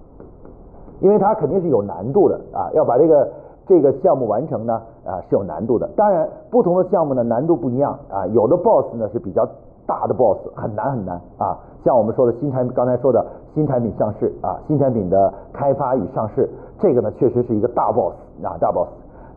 [0.99, 3.29] 因为它肯定是有难度的啊，要把这个
[3.67, 5.87] 这个项目完成呢啊是有难度的。
[5.95, 9.47] 当然，不同的项目呢难度不一样啊，有的 boss 呢是比较
[9.87, 11.57] 大的 boss，很难很难啊。
[11.83, 16.47] 像我们说的新产品，刚才说的新产品上市啊，新产品的开发与上市。
[16.79, 18.89] 这个呢，确实是一个大 boss 啊，大 boss。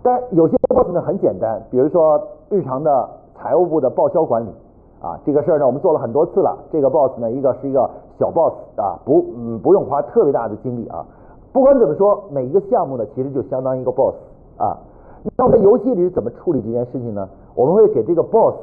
[0.02, 4.48] 但有些 boss 呢很简单，比如说日常的财务部的报销管理
[5.00, 6.58] 啊，这个事儿呢我们做了很多次了。
[6.72, 11.04] 这个 boss 呢，一个是一个小 boss 啊，不嗯不用花特别大的精力啊。
[11.52, 14.14] 不管怎么说，每一个项目呢，其实就相当于一个 boss
[14.56, 14.76] 啊。
[15.36, 17.28] 那我们在游戏里怎么处理这件事情呢？
[17.54, 18.54] 我们会给这个 boss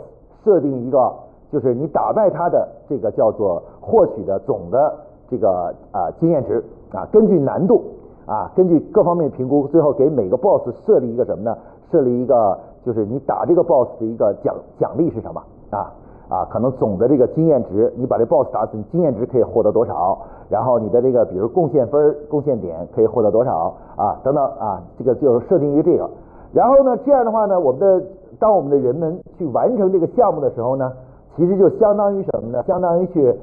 [0.44, 1.14] 设定一个，
[1.52, 4.94] 就是你打败他的这个叫做获取的总的
[5.30, 7.82] 这个啊经验值啊，根据难度。
[8.28, 11.58] 啊，根据各方面评估，最后给每个 boss 设立一个什么呢？
[11.90, 15.42] 设立一个就是你打这个 boss 的一个奖奖励是什么？
[15.70, 15.94] 啊
[16.28, 20.20] 啊，可能总的这个经验值，你把这 boss 打死，你经验值可以获得多少？
[20.50, 23.74] 然后你的这个比如贡献分、贡献点可以获得多少？
[23.96, 26.10] 啊，等等啊，这个就是设定一个这个。
[26.52, 28.04] 然后呢，这样的话呢，我们的
[28.38, 30.92] 当我们的人们去完成这个项目的时候呢，
[31.38, 32.64] 其实就相当于什么呢？
[32.68, 33.34] 相当于去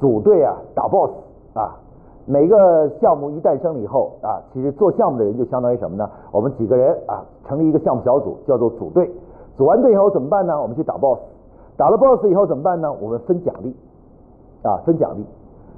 [0.00, 1.10] 组队啊，打 boss
[1.54, 1.78] 啊。
[2.26, 6.08] 每个项目一诞生了以后啊，其实做项目的人就相当于什么呢？
[6.30, 9.10] 我们几个人啊，成立一个项目小组，叫做组队。
[9.56, 10.60] 组完队以后怎么办呢？
[10.60, 11.18] 我们去打 boss。
[11.76, 12.92] 打了 boss 以后怎么办呢？
[13.00, 13.74] 我们分奖励
[14.62, 15.24] 啊，分奖励。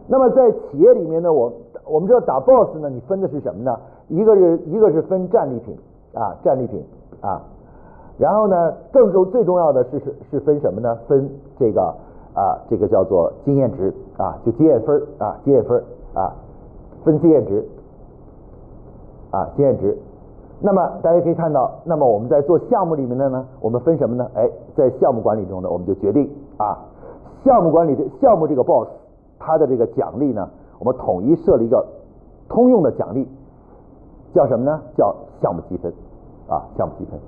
[0.08, 1.52] 那么在企业里面呢，我
[1.86, 3.78] 我们知道打 boss 呢，你分的是什么呢？
[4.08, 5.76] 一个是一个是分战利品
[6.12, 6.84] 啊，战利品
[7.20, 7.40] 啊。
[8.22, 10.96] 然后呢，更重最重要的是是是分什么呢？
[11.08, 11.82] 分这个
[12.34, 15.82] 啊，这个叫做经验值啊，就经验分啊，经验分
[16.14, 16.32] 啊。
[17.02, 17.66] 分经验值，
[19.32, 19.98] 啊，经验值。
[20.60, 24.30] 那么大家可以看到，那么我们在做项目里面的呢，我们分什么呢？
[24.36, 26.78] 哎，在项目管理中呢，我们就决定啊，
[27.44, 28.86] 项目管理的项目这个 boss，
[29.40, 31.84] 他的这个奖励呢，我们统一设了一个
[32.48, 33.26] 通用的奖励，
[34.32, 34.80] 叫什么呢？
[34.96, 35.92] 叫项目积分，
[36.48, 37.18] 啊，项目积分。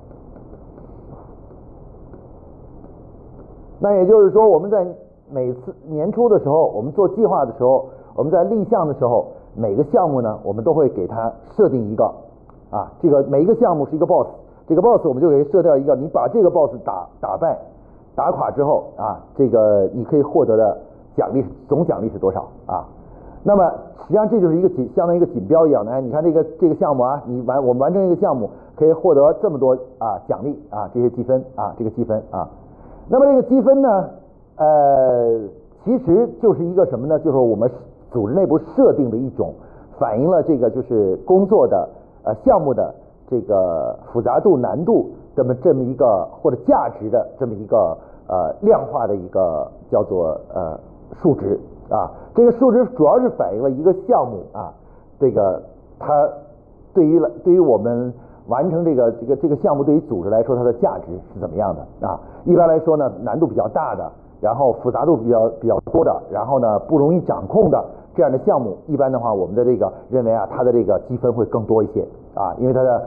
[3.78, 4.87] 那也就是说，我们在
[5.30, 9.26] 每次年初的时候，我们做计划的时候，我们在立项的时候。
[9.56, 12.12] 每个项目呢，我们都会给它设定一个
[12.72, 14.26] 啊，这个每一个项目是一个 boss，
[14.66, 17.56] 这个 boss 我们就给设掉一个，你把这个 boss 打打败、
[18.16, 20.76] 打垮之后啊，这个你可以获得的
[21.16, 22.84] 奖励总奖励是多少啊？
[23.44, 32.50] 那么实际上这就是一个锦，相当于一个锦标一样的，哎，你看这个这个项目啊，你完我们完成一个项目可以获得这么多啊奖励啊这些积分啊这个积分啊，
[33.08, 34.10] 那么这个积分呢，
[34.56, 35.40] 呃，
[35.84, 37.18] 其实就是一个什么呢？
[37.18, 37.70] 就是我们。
[38.12, 39.52] 组织内部设定的一种，
[39.98, 41.88] 反映了这个就是工作的
[42.22, 42.94] 呃项目的
[43.28, 50.78] 这个复杂度难度这么这么一个或者价值的这么一个呃量化的一个叫做呃
[51.20, 51.58] 数值
[51.90, 54.72] 啊，这个数值主要是反映了一个项目啊，
[55.18, 55.60] 这个
[55.98, 56.28] 它
[56.94, 58.14] 对于了对于我们
[58.48, 62.20] 完成这个这个这个项目对于组织来说它的价值是怎么样的啊？
[62.44, 67.83] 一般来说呢，难度比较大的，然后复杂度比较比较多的，然后呢不容易掌控的
[68.14, 73.02] 这样的项目，一般的话，我们的这个认为啊，它的这个积分会更多一些啊，因为它的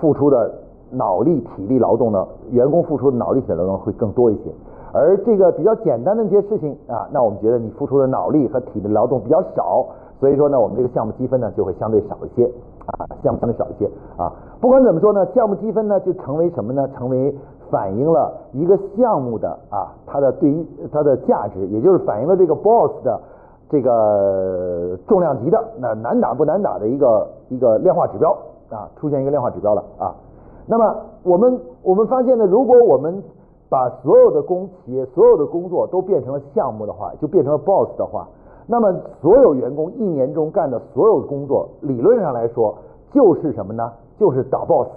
[0.00, 0.50] 付出的
[0.90, 4.50] 脑力、体力劳动呢，员工付出的脑力、体力劳动会更多一些。
[4.92, 9.84] 而这个比较简单的一些事情啊，那我们觉得你付出的脑力和体力劳动比较少，
[10.20, 12.48] 所以说呢，我们这个项目积分呢就会相对少一些
[12.86, 14.32] 啊，项目相对少一些啊。
[14.60, 16.88] 不管怎么说呢，项目积分呢就成为什么呢？
[16.96, 17.34] 成为
[17.70, 23.20] 反映了一个项目的啊它的对于它的价值，也就是反映了这个 boss 的
[23.68, 28.36] 这个重量级的那难打不难打的一个一个量化指标
[28.70, 30.14] 啊，出现一个量化指标了啊。
[30.66, 33.22] 那么我们我们发现呢，如果我们
[33.68, 38.28] 把所有的工企业所有的工作都变成了项目的话，就变成了 boss 的话，
[38.66, 42.74] 那么所有员工一年中干的所有工作，理论上来说
[43.12, 43.92] 就是什么呢？
[44.18, 44.88] 就是打 boss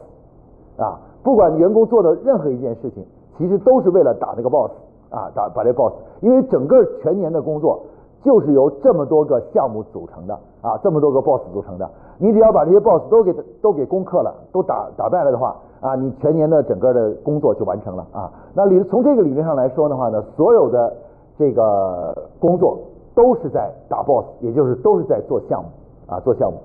[0.77, 0.99] 啊！
[1.23, 3.03] 不管员工做的任何一件事情，
[3.37, 4.71] 其实都是为了打这个 boss
[5.09, 5.93] 啊，打把这 boss。
[6.21, 7.79] 因为整个全年的工作
[8.23, 11.89] 就是由这么多个项目组成的啊，这么多个 boss 组成的。
[12.19, 15.55] 你只要把这些 boss 都给都给攻克了，都打打败了的话。
[15.79, 18.31] 啊，你全年的整个的工作就完成了啊。
[18.55, 20.91] 那理从这个理论上来说的话呢，所有的
[21.37, 22.79] 这个工作
[23.17, 25.69] 都是在打 boss，也就是都是在做项目
[26.05, 26.59] 啊，做项目。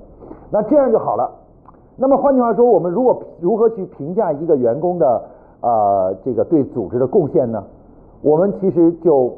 [0.50, 1.30] 那这样就好了。
[1.96, 5.22] 那么换句话说，我们如果如何去评价一个员工的
[5.62, 7.64] 呃这个对组织的贡献呢？
[8.20, 9.32] 我们其实就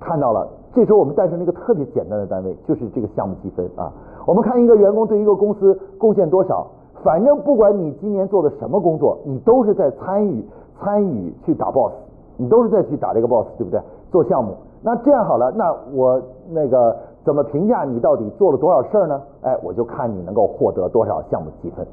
[0.00, 3.92] 看到了，这时候我们诞生了一个特别简单的单位，就是这个项目积分啊。
[4.26, 6.66] 我们看一个员工对一个公司贡献多少。
[7.02, 10.44] 反正不管你今年做的什么工作，你都是在参与
[10.80, 11.92] 参与去打 boss，
[12.36, 13.80] 你都是在去打这个 boss，对不对？
[14.10, 19.22] 做项目，那这样好了，那我那个怎么评价你到底做了多少事儿呢？
[19.42, 21.86] 哎，我就看你能够获得多少项目积分，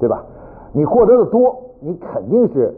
[0.00, 0.22] 对吧？
[0.72, 2.74] 你获得的多，你肯定是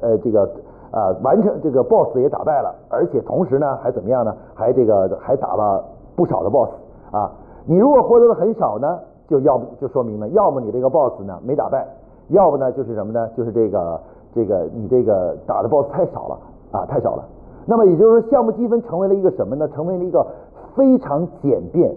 [0.00, 0.42] 呃这个
[0.90, 4.34] 啊完成这个 boss 也打败了，而且同时呢还怎么样呢？
[4.54, 5.84] 还这个还打了
[6.16, 6.70] 不少的 boss
[7.12, 7.30] 啊。
[7.64, 8.98] 你如果获得的很少呢？
[9.28, 11.86] 就要不就说明呢，要么你这个 boss 呢没打败，
[12.28, 13.28] 要不呢就是什么呢？
[13.36, 14.00] 就是这个
[14.32, 16.38] 这个你这个打的 boss 太少了
[16.72, 17.24] 啊，太少了。
[17.66, 19.68] 那么也就是说，项目积分成为了一个什么呢？
[19.68, 20.26] 成为了一个
[20.74, 21.94] 非常简便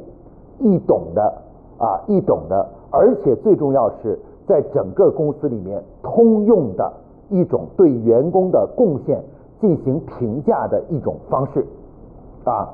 [0.59, 1.21] 易懂的
[1.77, 6.91] 啊，易懂的，而且最重要是在整个公司里面通用的
[7.29, 9.23] 一种对员工的贡献
[9.61, 11.65] 进行评价的一种方式
[12.43, 12.67] 啊。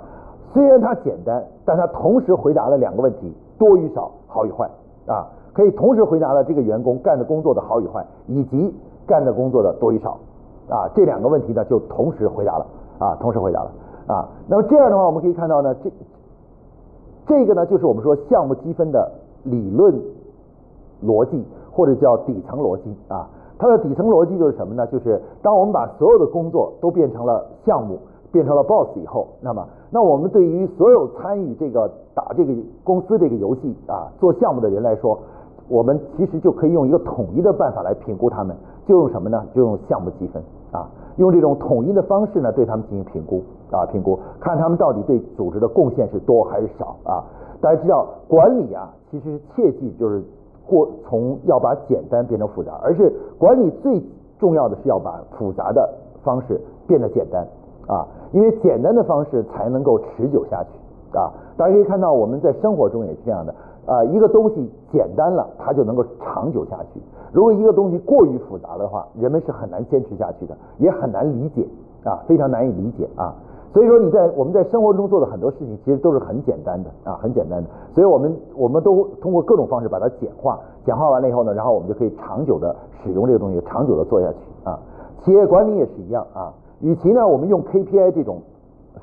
[0.53, 3.33] 虽然它简单，但它同时回答了两个问题。
[3.57, 4.69] 多与少，好与坏
[5.07, 8.75] 啊，可以同时回答了这个员工干的工作的好与坏，以及
[9.07, 10.17] 干的工作的多与少
[10.69, 12.65] 啊，这两个问题呢就同时回答了
[12.99, 13.71] 啊，同时回答了
[14.07, 14.27] 啊。
[14.47, 15.91] 那么这样的话，我们可以看到呢，这
[17.27, 19.11] 这个呢就是我们说项目积分的
[19.43, 19.93] 理论
[21.03, 23.27] 逻辑，或者叫底层逻辑啊。
[23.57, 24.85] 它的底层逻辑就是什么呢？
[24.87, 27.97] 就是当我们把所有的工作都变成了项目。
[28.31, 32.53] 变成了 boss 以后，那么那我们对于所有参与这个打这个
[32.83, 35.17] 公司这个游戏啊做项目的人来说，
[35.69, 38.53] 我们其实就可以用一个统一的办法来评估他们，
[38.85, 39.41] 就用什么呢？
[39.55, 40.85] 就用项目积分啊，
[41.17, 47.23] 用这种统一的方式呢对他们进行评估啊，评估看他们到底对组织的贡献是多还是少啊。
[47.61, 50.23] 大家知道管理啊，其实是切记就是
[50.67, 54.03] 过从要把简单变成复杂，而是管理最
[54.39, 55.89] 重要的是要把复杂的
[56.23, 57.45] 方式变得简单。
[57.87, 60.69] 啊，因为简单的方式才能够持久下去
[61.15, 61.29] 啊！
[61.55, 63.53] 大家可以看到，我们在生活中也是这样的
[63.85, 64.03] 啊。
[64.05, 66.99] 一个东西简单了，它就能够长久下去；
[67.31, 71.67] 如果一个东西过于复杂的话，人们是很难坚持下去的，也很难理解
[72.03, 73.33] 啊，非常难以理解啊。
[73.73, 77.69] 所以说，你在我们在生活中做的很多事情，其实都是很简单的啊，很简单的。
[77.93, 84.79] 所以我们我们都通过各种方式把它简化，简化完了以后呢，然后我们就可以长久的使用这个东西，长久的做下去啊。
[85.23, 86.53] 企业管理也是一样啊。
[86.79, 88.39] 与其呢，我们用 KPI 这种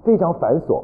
[0.05, 0.83] 非常繁琐，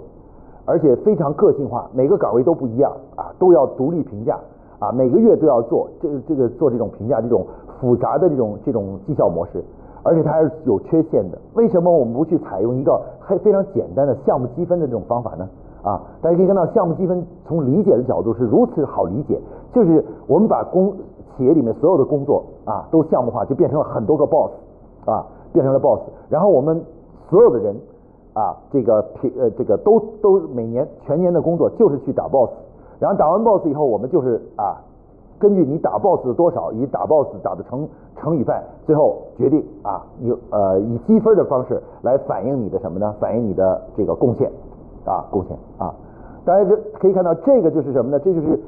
[0.68, 4.38] 而且非常个性化，每个岗位都不一样啊，都要独立评价
[4.78, 7.46] 啊，每个月都要做这这个做这种评价，这种
[7.80, 9.64] 复杂的这种这种绩效模式，
[10.02, 11.38] 而且它还是有缺陷的。
[11.54, 15.48] 为什么我们不去采用一个非非常简单的项目积分的这种方法呢？
[15.82, 19.40] 啊，大家可以看到，项目积分从理解的角度是如此好理解，
[19.72, 20.92] 就是我们把工
[21.36, 24.52] 企业里面所有的工作啊都项目化，就变成了很多个 boss
[25.06, 25.24] 啊。
[25.50, 26.78] 变成了 boss，然后我们
[27.30, 27.74] 所有的人
[28.38, 32.50] 啊，这个平呃这个都都每年全年的工作就是去打 boss，
[33.00, 34.78] 然后打完 boss 以后，我们就是啊，
[35.40, 43.12] 根据你打 boss 的多少，以打 boss 打的成成与败，最后决定啊，以呃以积分的方式来反映你的什么呢？
[43.18, 44.48] 反映你的这个贡献
[45.04, 45.92] 啊贡献啊，
[46.44, 48.20] 大家这可以看到这个就是什么呢？
[48.20, 48.60] 这就是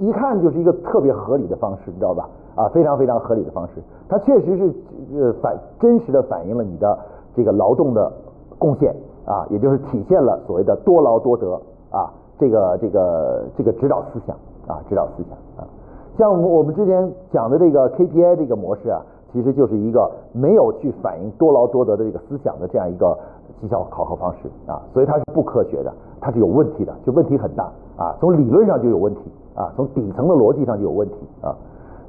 [0.00, 2.28] 一看就是一个特别合理的方式，你知道吧？
[2.56, 3.74] 啊，非常非常合理的方式，
[4.08, 4.74] 它确实是
[5.16, 6.98] 呃反真实的反映了你的
[7.36, 8.12] 这个劳动的
[8.58, 8.94] 贡献
[9.26, 14.36] 啊，也就是体现了所谓的多劳多得啊，这个这个这个指导思想
[14.66, 15.68] 啊，指导思想啊。
[16.16, 19.00] 像我们我们之前讲的这个 KPI 这个模式啊，
[19.32, 23.18] 其实就是一个没有去反映多劳多得的这个思想的这样一个
[23.60, 27.64] 绩效考核方式啊，所以它是不科学的，它是有问题的，就问题很大
[27.96, 29.20] 啊，从理论上就有问题
[29.54, 31.54] 啊，从底层的逻辑上就有问题啊。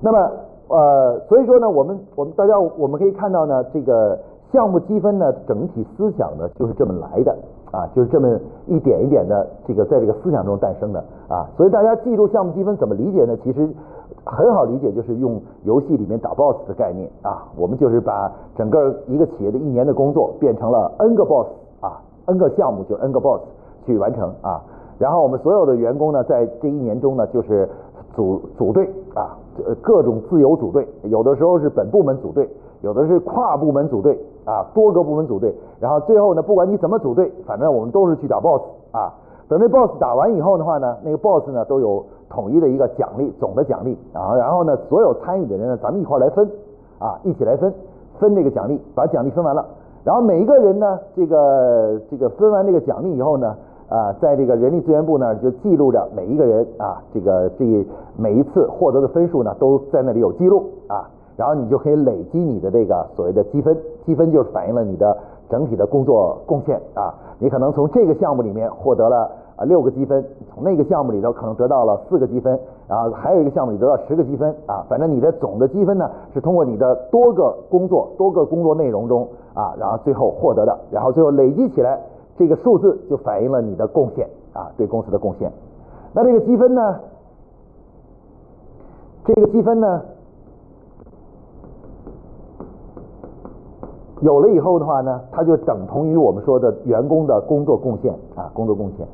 [0.02, 0.32] 那么
[0.68, 4.20] 呃，所以说呢，我们我们大家我们可以看到呢，这个
[4.56, 7.36] 项目积分呢，整体思想呢就是这么来的
[7.72, 11.46] 啊，就是这么一点一点的这个在这个思想中诞生的啊。
[11.58, 13.36] 所以大家记住项目积分怎么理解呢？
[13.44, 13.70] 其实。
[14.28, 21.46] 很好理解，就是用游戏里面打 boss 的概念啊，我们就是把整个一个企业的一年的工作变成了 n 个 boss
[21.80, 23.40] 啊，n 个项目就 n 个 boss
[23.86, 24.64] 去完成啊，
[24.98, 27.70] 然后我们所有的员工呢，在这一年中呢，就是
[28.16, 29.38] 组组队啊，
[29.84, 32.50] 各种自由组队，有的时候是本部门组队，
[32.86, 38.62] 有的是跨部门组队啊，多个部门组队，然后最后呢，不管你怎么组队，反正我们都是去打 boss
[38.92, 39.12] 啊，
[39.50, 42.06] 等这 boss 打完以后的话呢，那个 boss 呢都有。
[42.28, 46.46] 统一的一个奖励，总的奖励啊，然后呢，所有参与的人呢，咱们一块来分
[46.98, 47.72] 啊，一起来分
[48.20, 49.64] 分这个奖励，把奖励分完了，
[50.04, 53.56] 然后每一个人呢，这个这个分完这个奖励以后呢，
[53.88, 57.64] 啊，在这个人力资源部那儿就记录着每一个人啊，这个这
[58.18, 65.18] 每一次获得的分数呢，都在那里有记录啊，然后你就可以累积你的这个所谓的积分，积分就是反映了你的
[65.50, 69.32] 整体的工作贡献啊，你可能从这个项目里面获得了。
[69.58, 70.22] 啊，六个积分，
[70.54, 72.60] 从那个项目里头可能得到了四个积分，
[72.90, 81.98] 然后还有一个项目里得到十个积分啊，反正你的总的积分呢是通过你的多个工作、多个工作内容中啊，然后最后获得的，然后最后累积起来，
[82.38, 85.50] 这个数字就反映了你的贡献啊，对公司的贡献。
[86.12, 87.00] 那这个积分呢，
[89.24, 90.02] 这个积分呢，
[94.26, 99.06] 有了以后的话呢，它就等同于我们说的员工的工作贡献啊，工作贡献。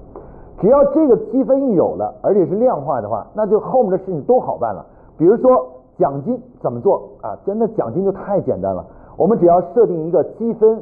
[0.57, 4.85] 只要这个积分一有了，而且是量化的话，那就后面的事情都好办了。
[5.17, 7.37] 比如说奖金怎么做啊？
[7.45, 8.85] 真的奖金就太简单了。
[9.17, 10.81] 我们只要设定一个积分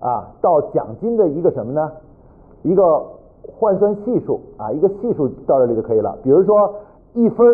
[0.00, 1.92] 啊到奖金的一个什么呢？
[2.62, 3.04] 一个
[3.58, 6.16] 换算系数啊，一个系数到这里就可以了。
[6.22, 6.72] 比如说
[7.12, 7.46] 一分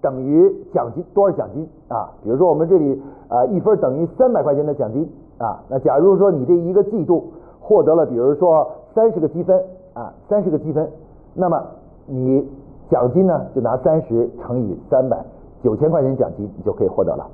[0.00, 2.10] 等于奖金多少奖金啊？
[2.22, 5.62] 比如说我们这里啊一分等于三百块钱的奖金啊。
[5.68, 9.60] 那假如说你这一个季度获得了，比如说三十个积分。
[9.92, 10.88] 啊，三十个积分，
[11.34, 11.60] 那么
[12.06, 12.48] 你
[12.88, 15.18] 奖金呢就拿三十乘以三百，
[15.64, 17.28] 九千块钱奖金你就可以获得了。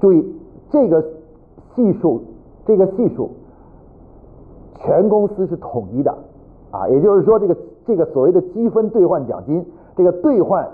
[0.00, 0.34] 注意
[0.70, 1.00] 这个
[1.76, 2.20] 系数，
[2.66, 3.30] 这个系数
[4.74, 6.10] 全公司是统一的
[6.72, 10.68] 啊，也就是说这个这个所谓的积分兑换奖金，这个兑换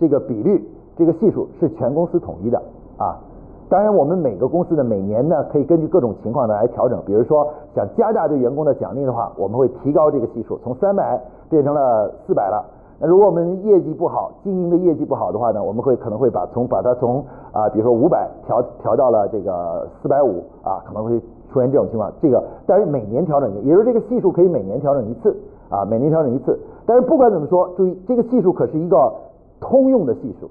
[0.00, 2.60] 这个比率，这个系数是全公司统一的
[2.96, 3.20] 啊。
[3.68, 7.00] 当然，我们每个公司呢每年呢，可以根据各种情况呢来调整。
[7.06, 12.64] 比如说，想加大对员工的奖励的话，我们会提高这个系数，从三百变成了四百了。
[12.98, 21.20] 那如果我们业绩不好，经营的业绩不好的话呢，我们会可能会把从把它从啊，比如说五百调调到了这个四百五啊，可能会
[21.52, 22.12] 出现这种情况。
[22.20, 25.34] 这个但是每年调整，也就是这个系数可以每年调整一次
[25.68, 26.58] 啊，每年调整一次。
[26.84, 29.12] 但是不管怎么说，注意这个系数可是一个
[29.60, 30.50] 通用的系数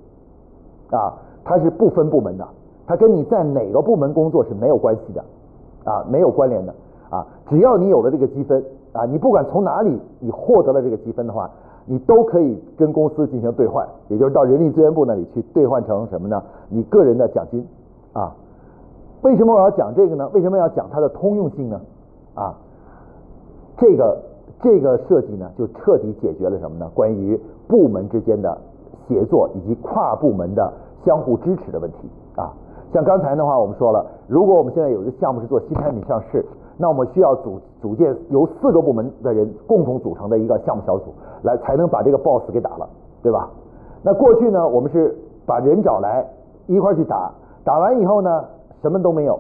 [0.96, 2.48] 啊，它是不分部门的。
[2.88, 5.24] 它跟你在哪个部门工作是没有关系的，
[5.84, 6.74] 啊，没有关联的，
[7.12, 11.52] 啊，只要你有了这个积分，啊，你不管从哪里你获得了这个积分的话，
[11.86, 16.42] 你都可以跟公司进行兑换，也就是到人力资源部那里去兑换成什么呢？
[16.68, 17.64] 你个人的奖金，
[18.14, 18.36] 啊，
[19.22, 20.28] 为什么我要讲这个呢？
[20.34, 21.80] 为什么要讲它的通用性呢？
[22.34, 22.56] 啊，
[23.78, 24.18] 这个
[24.64, 26.90] 这个设计呢，就彻底解决了什么呢？
[26.96, 28.58] 关于部门之间的
[29.08, 30.72] 协作以及跨部门的
[31.06, 32.54] 相互支持的问题，啊。
[32.92, 36.44] 像刚才的话，我们说了，如果我们现在有一个项目是做新产品上市，
[36.76, 41.14] 那我们需要组组建由四个部门的人共同组成的一个项目小组，
[41.44, 42.90] 来才能把这个 boss 给打了，
[43.22, 43.48] 对吧？
[44.02, 45.16] 那过去呢，我们是
[45.46, 46.26] 把人找来
[46.66, 47.32] 一块去打，
[47.64, 48.44] 打完以后呢，
[48.82, 49.40] 什么都没有，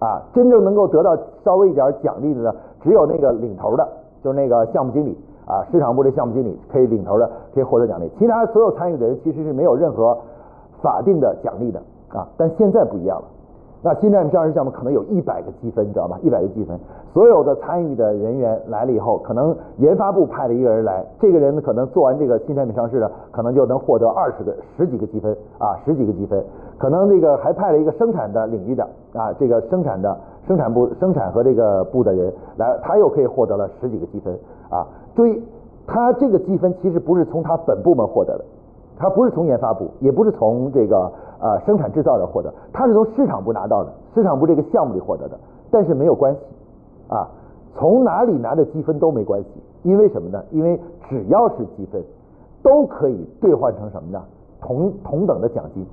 [0.00, 3.88] 啊，真正能够得到稍微一点奖励的呢，只有那个领头的，
[4.22, 5.16] 就是那个项目经理
[5.48, 10.16] 啊，市场部的项目经理可以领头的，可以获得奖励，其他所有参与的人其实是没有任何
[10.82, 11.80] 法定的奖励的。
[12.10, 13.24] 啊，但现在不一样了。
[13.80, 16.18] 那新产品上市项目可能有一百个积分，你知道吧？
[16.20, 16.76] 一百个积分，
[17.14, 26.42] 所有的参与的人员来了以后，可能研发部派了一个人来，这个人呢可能做完这个新产品上市呢，可能就能获得二十个、十几个积分啊，十几个积分。
[26.76, 28.82] 可能那个还派了一个生产的领域的
[29.12, 30.16] 啊，这个生产的
[30.48, 34.36] 生产部、生产和这个部的人来，他又可以获得了十几个积分
[34.70, 34.86] 啊。
[35.14, 35.42] 注意，
[35.86, 38.44] 他这个积分其实不是从他本部门获得的，
[38.96, 41.10] 他不是从研发部，也不是从这个
[41.40, 45.38] 呃生产制造这获得，他是从市场部拿到的，市场部这个项目里获得的。
[45.70, 46.40] 但是没有关系
[47.08, 47.28] 啊，
[47.74, 49.48] 从哪里拿的积分都没关系，
[49.82, 50.42] 因为什么呢？
[50.50, 52.02] 因为只要是积分，
[52.62, 54.22] 都可以兑换成什么呢？
[54.60, 55.86] 同同等的奖金。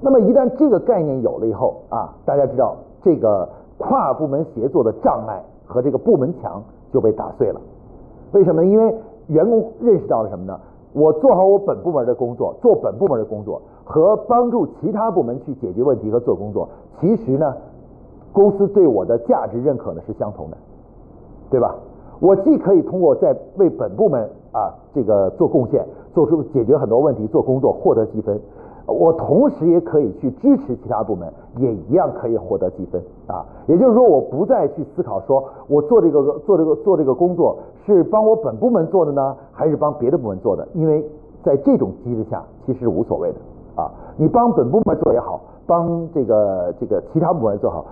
[0.00, 3.48] 那么一旦这个概念有了以后啊，大家知道这个
[3.78, 7.60] 跨部门协作的障碍和这个部门墙就被打碎了。
[8.32, 8.68] 为什么呢？
[8.68, 8.94] 因为
[9.28, 10.58] 员工认识到了什么呢？
[10.92, 16.68] 我做好我本部门的工作，做本部门的工作和帮助其他部门去解决问题和做工作，
[17.00, 17.54] 其实呢，
[18.32, 20.56] 公司对我的价值认可呢是相同的，
[21.48, 21.74] 对吧？
[22.20, 28.38] 我既可以通过在为本部门啊这个做贡献，做出解决很多问题，做工作获得积分。
[28.86, 33.44] 我同时也可以去支持其他部门，也一样可以获得积分啊。
[33.66, 37.56] 也就是说，我不再去思考说我做这个做这个做这个工作
[37.86, 40.66] 是帮我本部门做的呢，还是帮别的部门做的？
[40.74, 41.04] 因为
[41.42, 43.38] 在这种机制下，其实无所谓的
[43.80, 43.90] 啊。
[44.16, 47.84] 你帮本部门做也好，帮这个这个其他部门做好，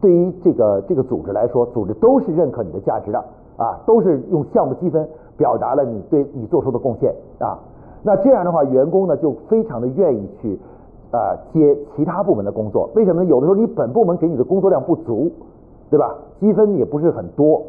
[0.00, 3.18] 对于这个这个组织来说，组织都是认可你的价值的
[3.56, 7.58] 啊，都是用项目积分表达了你对你做出的贡献啊。
[8.06, 10.56] 那这样的话，员工呢就非常的愿意去
[11.10, 12.88] 啊接其他部门的工作。
[12.94, 13.28] 为什么呢？
[13.28, 15.28] 有的时候你本部门给你的工作量不足，
[15.90, 16.14] 对吧？
[16.38, 17.60] 积分也不是很多。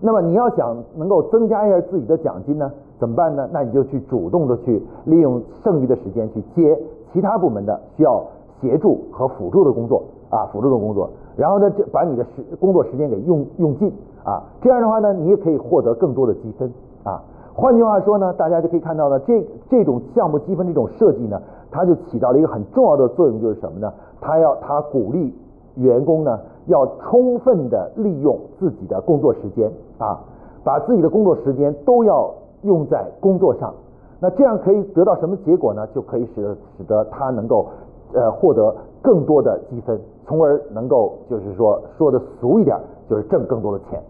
[0.00, 2.70] 那么你要想能够增加一下自己的奖金呢，
[3.00, 3.48] 怎么办呢？
[3.52, 6.78] 那你就去主动的去利用剩余的时间去接
[7.12, 8.22] 其他部门的需要
[8.60, 11.10] 协助和辅助的工作啊，辅助的工作。
[11.36, 14.44] 然后呢，这把你的时工作时间给用用尽啊。
[14.62, 16.72] 这样的话呢，你也可以获得更多的积分
[17.02, 17.20] 啊。
[17.54, 21.40] 换句话说呢，大家就可以看到呢，这这种项目积分这种设计呢，
[21.70, 23.92] 它就起到了一个很重要的作用，就是什么呢？
[24.20, 25.34] 它要它鼓励
[25.74, 30.20] 员工呢，要充分的利用自己的工作时间啊，
[30.64, 32.32] 把自己的工作时间都要
[32.62, 33.74] 用在工作上。
[34.20, 35.86] 那这样可以得到什么结果呢？
[35.94, 37.66] 就可以使得使得他能够
[38.14, 42.78] 呃获得更多的积分，从而能够就是说说的俗一点，
[43.08, 44.00] 就是挣更多的钱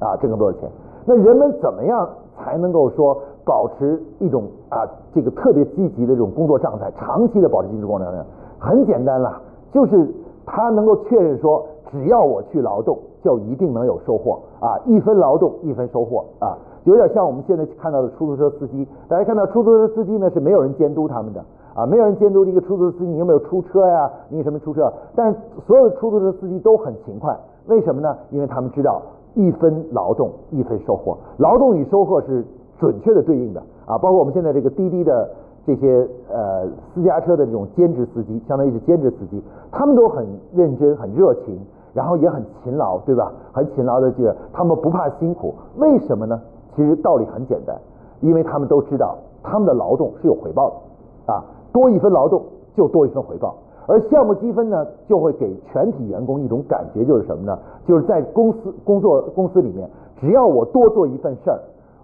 [0.00, 0.70] 啊，挣更多的钱。
[1.06, 2.08] 那人们怎么样？
[2.36, 8.24] 才能够说保持一种啊这个特别积极的这种工作状态，长期的保持精神工作状态，
[8.58, 9.40] 很简单了，
[9.72, 10.12] 就是
[10.44, 28.16] 他能够确认说，只要我去劳动，就一定能有收获啊，一分劳动一分收获啊，有点像我们现在看到的出租车司机，大家看到出租车司机呢是没有人监督他们的啊，没有人监督一个出租车司机你有没有出车呀，你什么出车，但是所有的出租车司机都很勤快，为什么呢？
[28.30, 29.00] 因为他们知道。
[29.34, 32.44] 一分劳动一分收获，劳动与收获是
[32.78, 33.98] 准确的对应的啊！
[33.98, 35.28] 包括我们现在这个滴滴的
[35.66, 41.58] 这些呃私家车的这种兼职司机，相当于是兼职司机，他们都很认真、很热情，
[41.92, 43.32] 然后也很勤劳，对吧？
[43.52, 46.40] 很勤劳的就他们不怕辛苦，为什么呢？
[46.76, 47.76] 其实道理很简单，
[48.20, 52.42] 因为他们都知道他们的劳动是有回报的啊，多一分劳动
[52.76, 53.54] 就多一分回报。
[53.86, 57.58] 而项目积分呢，就会给全体员工一种感觉，就是什么呢？
[57.86, 61.58] 就是在公司工作公司里面，只要我多做一份事儿，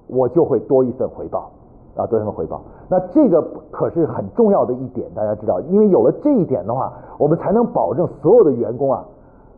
[0.07, 1.51] 我就会多一份回报
[1.97, 2.61] 啊，多一份回报。
[2.89, 9.03] 那这个可是很重要的一点，大家知道，因为有了这一点的话，我们才能保证所有的员工啊，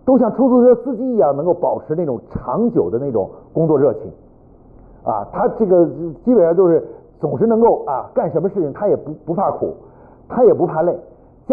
[0.05, 4.03] 都像出租车司机一样，能够保持那种长久的那种工作热情
[5.03, 5.27] 啊。
[5.33, 5.87] 他这个
[6.25, 6.87] 基本上都是
[7.19, 9.75] 总是能够啊，干什么事情他也不不怕苦，
[10.29, 10.97] 他也不怕累。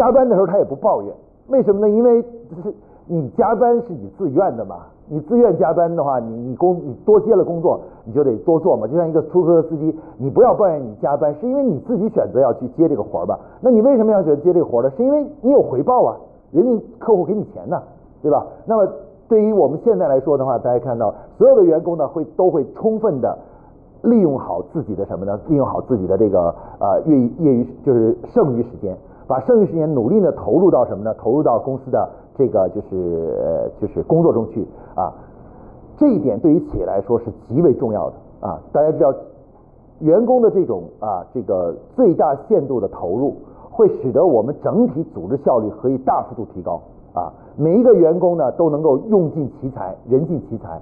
[0.00, 1.12] 加班的时候他也不抱怨，
[1.48, 1.90] 为什么呢？
[1.90, 2.74] 因为就是
[3.06, 8.86] 你加班是你自愿的嘛，你自愿加班的话，你你工你多接了工作，你就得多做嘛。
[8.86, 13.38] 就像一个出租车司机，你不要抱怨你加班，是因为你自己选择要去接这个活儿吧？
[13.60, 14.90] 那你为什么要选择接这个活儿呢？
[14.96, 16.16] 是因为你有回报啊，
[16.50, 17.82] 人家客户给你钱呢，
[18.22, 18.46] 对吧？
[18.64, 18.90] 那么
[19.28, 23.36] 对于我们现在来说的话，大家看到所有的员工呢，会都会充分的
[24.02, 25.38] 利用好自己的什么呢？
[25.48, 28.96] 利用好自己的这个呃业余业余就是剩余时间。
[29.30, 31.14] 把剩余时间努力的投入到什么呢？
[31.14, 34.66] 投入到公司的这个就是就是工作中去
[34.96, 35.14] 啊。
[35.96, 38.16] 这一点对于企业来说是极为重要的
[38.48, 38.58] 啊。
[38.72, 39.14] 大家知道，
[40.00, 43.36] 员工的这种啊这个最大限度的投入，
[43.70, 46.80] 会使得我们整体组织效率可以大幅度提高
[47.14, 47.32] 啊。
[47.56, 50.80] 每一个员工呢都能够用尽其才，人尽其才。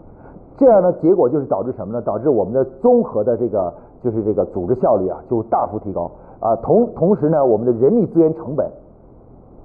[0.59, 2.03] 这样的结果就是导致什么呢？
[2.03, 6.11] 导致我们的综合的这个就是这个组织效率啊就大幅提高。
[6.41, 8.69] 啊，同同时呢，我们的人力资源成本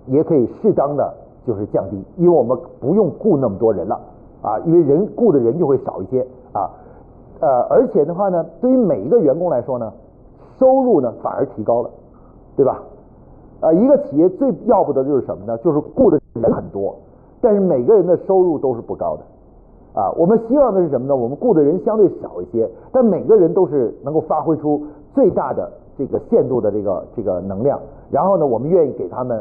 [0.08, 1.14] 也可以适当的
[1.46, 4.00] 就是降低，因为我们不用雇那么多人了
[4.42, 6.70] 啊，因为人雇的人就会少一些啊，
[7.42, 9.92] 呃，而且的话呢，对于每一个员工来说呢，
[10.60, 11.90] 收入呢反而提高了，
[12.56, 12.82] 对吧？
[13.62, 15.58] 啊，一个企业最要不得就是什么呢？
[15.60, 16.96] 就是雇的人很多，
[17.40, 19.22] 但是每个人的收入都是不高的
[19.94, 21.16] 啊，我们希望的是什么呢？
[21.16, 24.82] 我们雇的人相对少一些，但每个人都是能够发挥出
[25.14, 27.80] 最大的这个限度的这个这个能量。
[28.10, 29.38] 然后呢，我们愿意给他们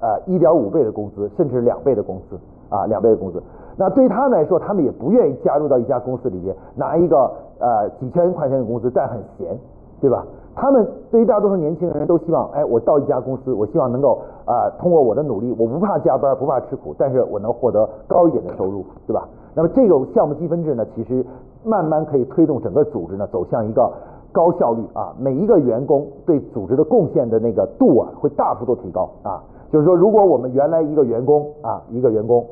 [0.00, 2.36] 呃一点五倍的工资，甚至两倍的工资
[2.68, 3.40] 啊，两倍的工资。
[3.76, 7.30] 那对于他们来说，他们也不愿意加入到一家公司里边拿一个
[7.60, 9.56] 呃几千块钱的工资，但很闲，
[10.00, 10.26] 对吧？
[10.54, 19.26] 他们对于大多数年轻人都希望，哎，我到一家公司，我希望能够啊通过我的努力，我不怕加班，不怕吃苦，但是我能获得高一点的收入，对吧？
[19.54, 21.24] 那么这个项目积分制呢，其实
[21.64, 23.92] 慢慢可以推动整个组织呢走向一个
[24.32, 29.42] 高效率啊，每一个员工对组织的贡献的那个度啊会大幅度提高啊。
[29.70, 32.46] 就是说，如果我们原来一个员工啊，一个员工，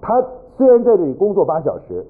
[0.00, 0.22] 他
[0.56, 2.04] 虽然在这里工作八小时，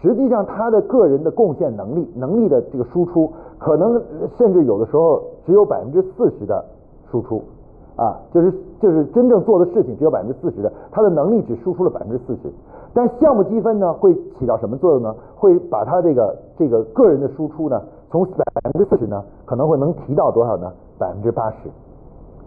[0.00, 4.00] 实际上他的个人的贡献能力、能力的这个输出，可能
[4.36, 6.64] 甚至有的时候只有百分之四十的
[7.10, 7.42] 输出
[7.96, 12.50] 啊，就是就是真正做的事情只有百分之四十的，他的能力只输出了百分之四十。
[12.94, 15.14] 但项目积分呢，会起到什么作用呢？
[15.36, 17.80] 会把他这个这个个人的输出呢，
[18.10, 20.72] 从百分之四十呢，可能会能提到多少呢？
[20.98, 21.56] 百分之八十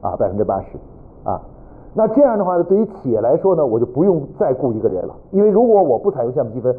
[0.01, 0.77] 啊，百分之八十
[1.23, 1.39] 啊。
[1.93, 6.75] 那这样的话呢，对于企业来说呢，我就不用再雇一个人了，因为如果我不采用项目积分，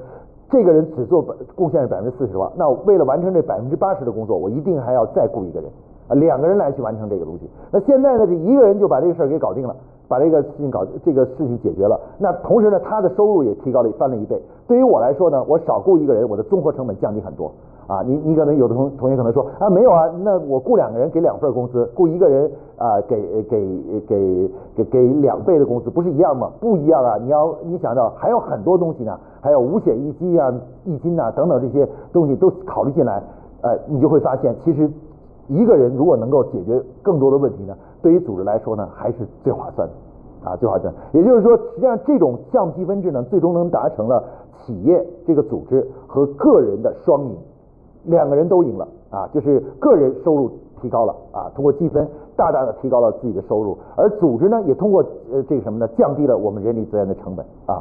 [0.51, 1.23] 这个人只做
[1.55, 5.71] 贡献是百分之四十的话，那为了完成这百分之八十的工作，我一定还要再雇一个人，
[6.15, 7.49] 两个人来去完成这个东西。
[7.71, 9.75] 那现在呢，这一个人就把这个事儿给搞定了。
[10.09, 14.39] 把这个事情搞，这个事情解决了，那同时呢，他的收入也提高了，翻了一倍。
[14.69, 17.51] 对于我来说呢，我少雇一个人，我的综合成本降低很多
[17.87, 18.03] 啊。
[18.03, 26.51] 你你可能有的同同学可能说啊，没有啊，那我雇两个人给两份工资，雇一个人啊给给给给给两倍的工资，不是一样吗？
[26.61, 27.17] 不一样啊！
[27.17, 30.53] 你要你想到还有很多东西呢，还有五险一金啊、
[30.85, 33.23] 一金呐等等这些东西都考虑进来，
[33.63, 34.91] 呃，你就会发现，其实
[35.49, 37.75] 一个人如果能够解决更多的问题呢。
[38.03, 39.95] 对于组织来说呢，还是最划算的
[40.51, 40.93] 啊，最划算。
[41.13, 44.25] 也就是说，实际上这种项目积分制呢，最终能达成了
[44.59, 47.37] 企业这个组织和个人的双赢，
[48.07, 55.01] 两个人都赢了啊，就是个人收入提高了啊，通过积分大大的提高了自己的收入，而组织呢也通过
[55.33, 57.81] 呃这个什么呢，降低了我们人力资源的成本啊。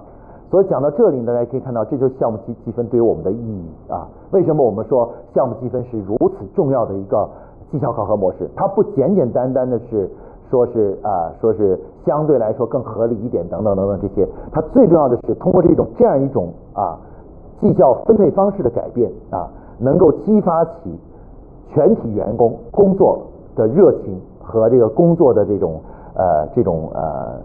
[0.52, 4.08] 所以讲到这里，大家可以看到，这就是项目积积分对于我们的意义啊。
[4.32, 7.28] 为什么我们说项目积分是如此重要的一个？
[7.72, 10.10] 绩效考核模式，它不简简单单的是
[10.50, 17.00] 说是啊，说是相对来说更合理一点等等等等这些，它最重要的是通过这种这样一种啊
[17.62, 19.48] 绩效分配方式的改变啊，
[19.80, 21.00] 能够激发起
[21.70, 23.22] 全体员工工作
[23.56, 25.80] 的热情和这个工作的这种
[26.16, 27.40] 呃这种呃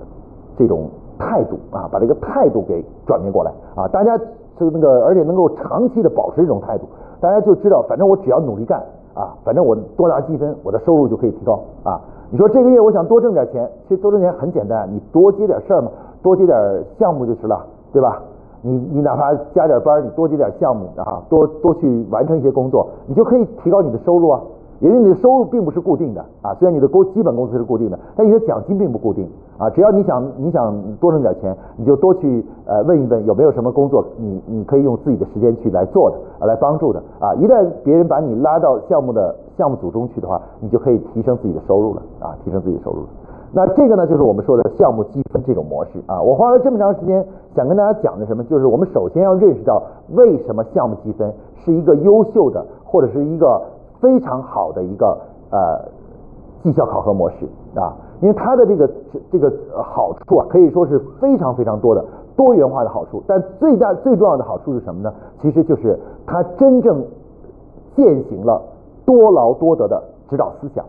[0.59, 3.53] 这种态度啊，把这个态度给转变过来。
[3.77, 4.19] 啊，大家
[4.59, 6.87] 就那个而且能够长期的保持这种态度，
[7.21, 8.83] 大家就知道，反正我只要努力干。
[9.17, 11.99] 啊，反正我多拿积分，我的收入就可以提高啊。
[12.31, 15.91] 你说这个月我想多挣点钱，其实多挣钱很简单，你多接点事儿嘛，
[16.23, 18.21] 多接点项目就是了，对吧？
[18.63, 24.41] 你你哪怕加点班，你多接点项目啊，多多去完成一些工作，你就可以提高你的收入啊。
[24.81, 29.71] 因为你的收入并不是固定的啊，虽然你的工基本工资是固定的，但你的奖金并不固定啊。
[29.71, 37.35] 只要你想你想多挣点钱，你就多去呃问一问有没有什么工作你你可以用自己的时间去来做的啊，来帮助的啊。
[37.37, 42.99] 一旦别人把你拉到项目的项目组中去的话，你就可以提升自己的收入了啊，提升自己的收入。
[43.53, 46.21] 那这个呢，就是我们说的项目积分这种模式啊。
[46.21, 47.25] 我花了这么长时间
[47.55, 49.83] 想跟大家讲的什么，就是我们首先要认识到
[50.15, 53.63] 为什么项目积分是一个优秀的或者是一个。
[54.01, 55.19] 非常好的一个
[55.51, 55.89] 呃
[56.63, 58.91] 绩效考核模式啊，因为它的这个
[59.31, 62.05] 这个好处啊，可以说是非常非常多的
[62.37, 63.23] 多元化的好处。
[63.27, 65.13] 但最大最重要的好处是什么呢？
[65.41, 67.05] 其实就是它真正
[67.95, 68.61] 践行了
[69.05, 70.85] 多劳多得的指导思想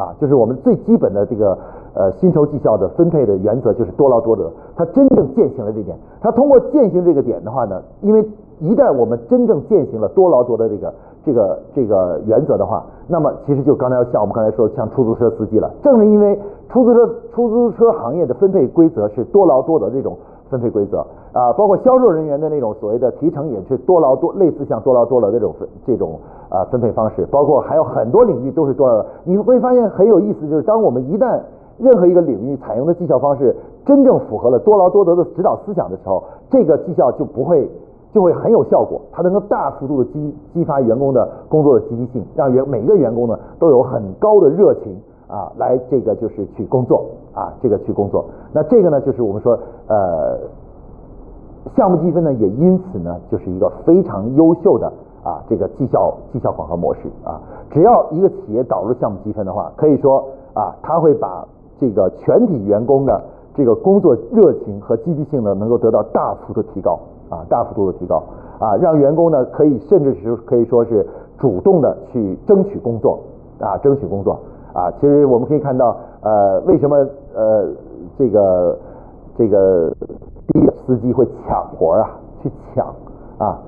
[0.00, 1.56] 啊，就是我们最基本的这个
[1.94, 4.50] 呃薪酬绩效的分配的原则就是多劳多得。
[4.74, 8.26] 它真正践行了这点，它通过践行这个点的话呢，因为
[8.60, 10.92] 一旦我们真正践行了多劳多得这个。
[11.22, 15.70] 这个这个原则的话，那么其实就刚才像我们刚才说，像出租车司机了。
[15.82, 16.34] 正是因为
[16.70, 20.16] 出租车出租车行业的分配规则是多劳多得这种
[20.50, 20.98] 分配规则
[21.32, 29.04] 啊，包括销售人员的那种所谓的提成也是多劳多类似像多劳多得这种分这种啊分配方式，包括还有很多领域都是多劳。
[29.24, 31.40] 你会发现很有意思，就是当我们一旦
[31.78, 33.54] 任何一个领域采用的绩效方式
[33.86, 37.70] 真正符合了多劳多得的指导思想的时候，这个绩效就不会。
[38.12, 45.00] 就会很有效果，它能够大幅度的激激发员工的工作的积极性，让员每个员工呢都有很高的热情
[45.30, 48.24] 啊，来这个就是去工作啊，这个去工作。
[48.52, 50.38] 那这个呢，就是我们说呃，
[51.76, 57.40] 项目积分呢，也因此呢，就是一个非常优秀的啊这个绩效绩效考核模式啊。
[57.70, 61.46] 只要一个企业导入项目积分的话，可以说啊，它会把
[61.78, 63.22] 这个全体员工的
[63.54, 66.98] 这个工作热情和积极性呢，能够得到大幅的提高。
[67.30, 68.20] 啊，大幅度的提高
[68.58, 71.06] 啊，让员工呢可以甚至是可以说是
[71.38, 73.20] 主动的去争取工作
[73.60, 74.36] 啊，争取工作
[74.72, 74.90] 啊。
[75.00, 76.96] 其实我们可以看到，呃，为什么
[77.34, 77.68] 呃
[78.18, 78.78] 这个
[79.36, 79.90] 这个
[80.48, 82.10] 滴滴司机会抢活啊，
[82.42, 82.86] 去抢
[83.38, 83.58] 啊？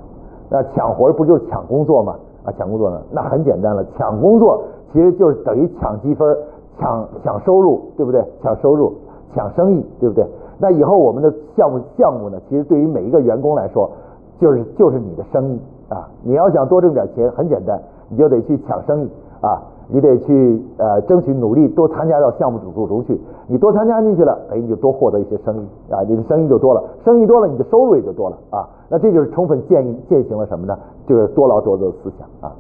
[0.51, 2.15] 那抢活不就是抢工作吗？
[2.45, 3.01] 啊，抢工作呢？
[3.11, 6.37] 那很简单了，抢工作其实就是等于抢积分、
[6.79, 8.23] 抢抢收入，对不对？
[8.43, 8.93] 抢收入、
[9.35, 10.27] 抢生意，对不对？
[10.59, 13.91] 那以后我们的项目项目呢，其实对于每一个员工来说，
[14.39, 16.09] 就是就是你的生意啊。
[16.23, 19.63] 你要想多挣点钱，很简单，你就得去抢生意啊。
[19.89, 30.79] 你得去呃争取努力多参加到项目组组中去，你多参加进去了，哎，你就多获得一些生意啊，你的生意就多了，生意多了，你的收入也就多了啊，那这就是充分践践行了什么呢？
[31.07, 32.55] 就是多劳多得的思想啊。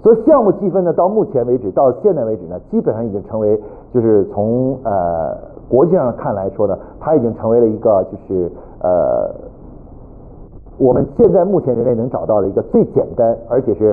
[0.00, 3.60] 所以项目积分呢，到目前为止，到现在为止呢，基本上已经成为
[3.92, 5.36] 就是从呃
[5.68, 8.50] 国际上看来说呢，它已经成为了一个就是
[8.80, 9.28] 呃
[10.78, 13.92] 我们现在目前人类能找到的一个最简单而且是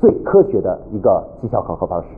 [0.00, 2.08] 最科学的一个绩效考核方式。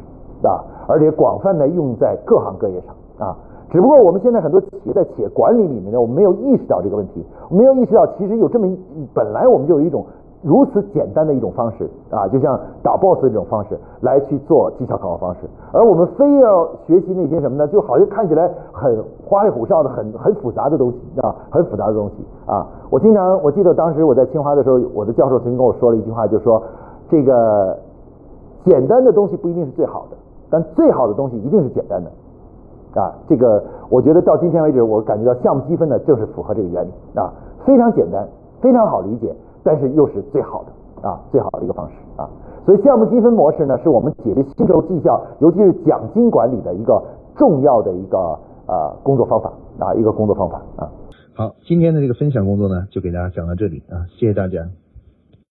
[0.49, 3.37] 啊，而且广泛的用在各行各业上啊，
[3.71, 8.79] 只不过我们现在很多企业在企业管理里面呢，我们没有意识到这个问题，没有意识到其实有这么一
[9.15, 10.05] 本来我们就有一种
[10.43, 15.41] 如此简单的一种方式啊，就像打 boss 这种方式来去做绩效考核方式，
[15.73, 17.67] 而我们非要学习那些什么呢？
[17.69, 22.67] 就好像看起来很花里胡哨的、很很复杂的东西啊，很复杂的东西啊。
[22.91, 26.63] 我经常我记得当时我在清华的时候，我的教授曾经跟我说了一句话，就说
[27.09, 27.79] 这个
[28.67, 30.17] 简单的东西不一定是最好的。
[30.55, 37.33] 但最好的东西一定是简单的，啊，这个我觉得到今天为止，我感觉到项目积分呢，正是符合这个原理啊，
[37.67, 38.25] 非常简单，
[38.61, 39.35] 非常好理解，
[39.65, 42.31] 但是又是最好的啊，最好的一个方式啊，
[42.65, 47.03] 所以项目积分模式呢，是我们解决薪酬绩效，尤其是奖金管理的一个
[47.35, 48.39] 重要的一个
[48.69, 50.89] 呃工作方法啊，一个工作方法啊。
[51.35, 54.69] 好，今天的这个分享工作呢，就给大家讲到这里啊，谢谢大家。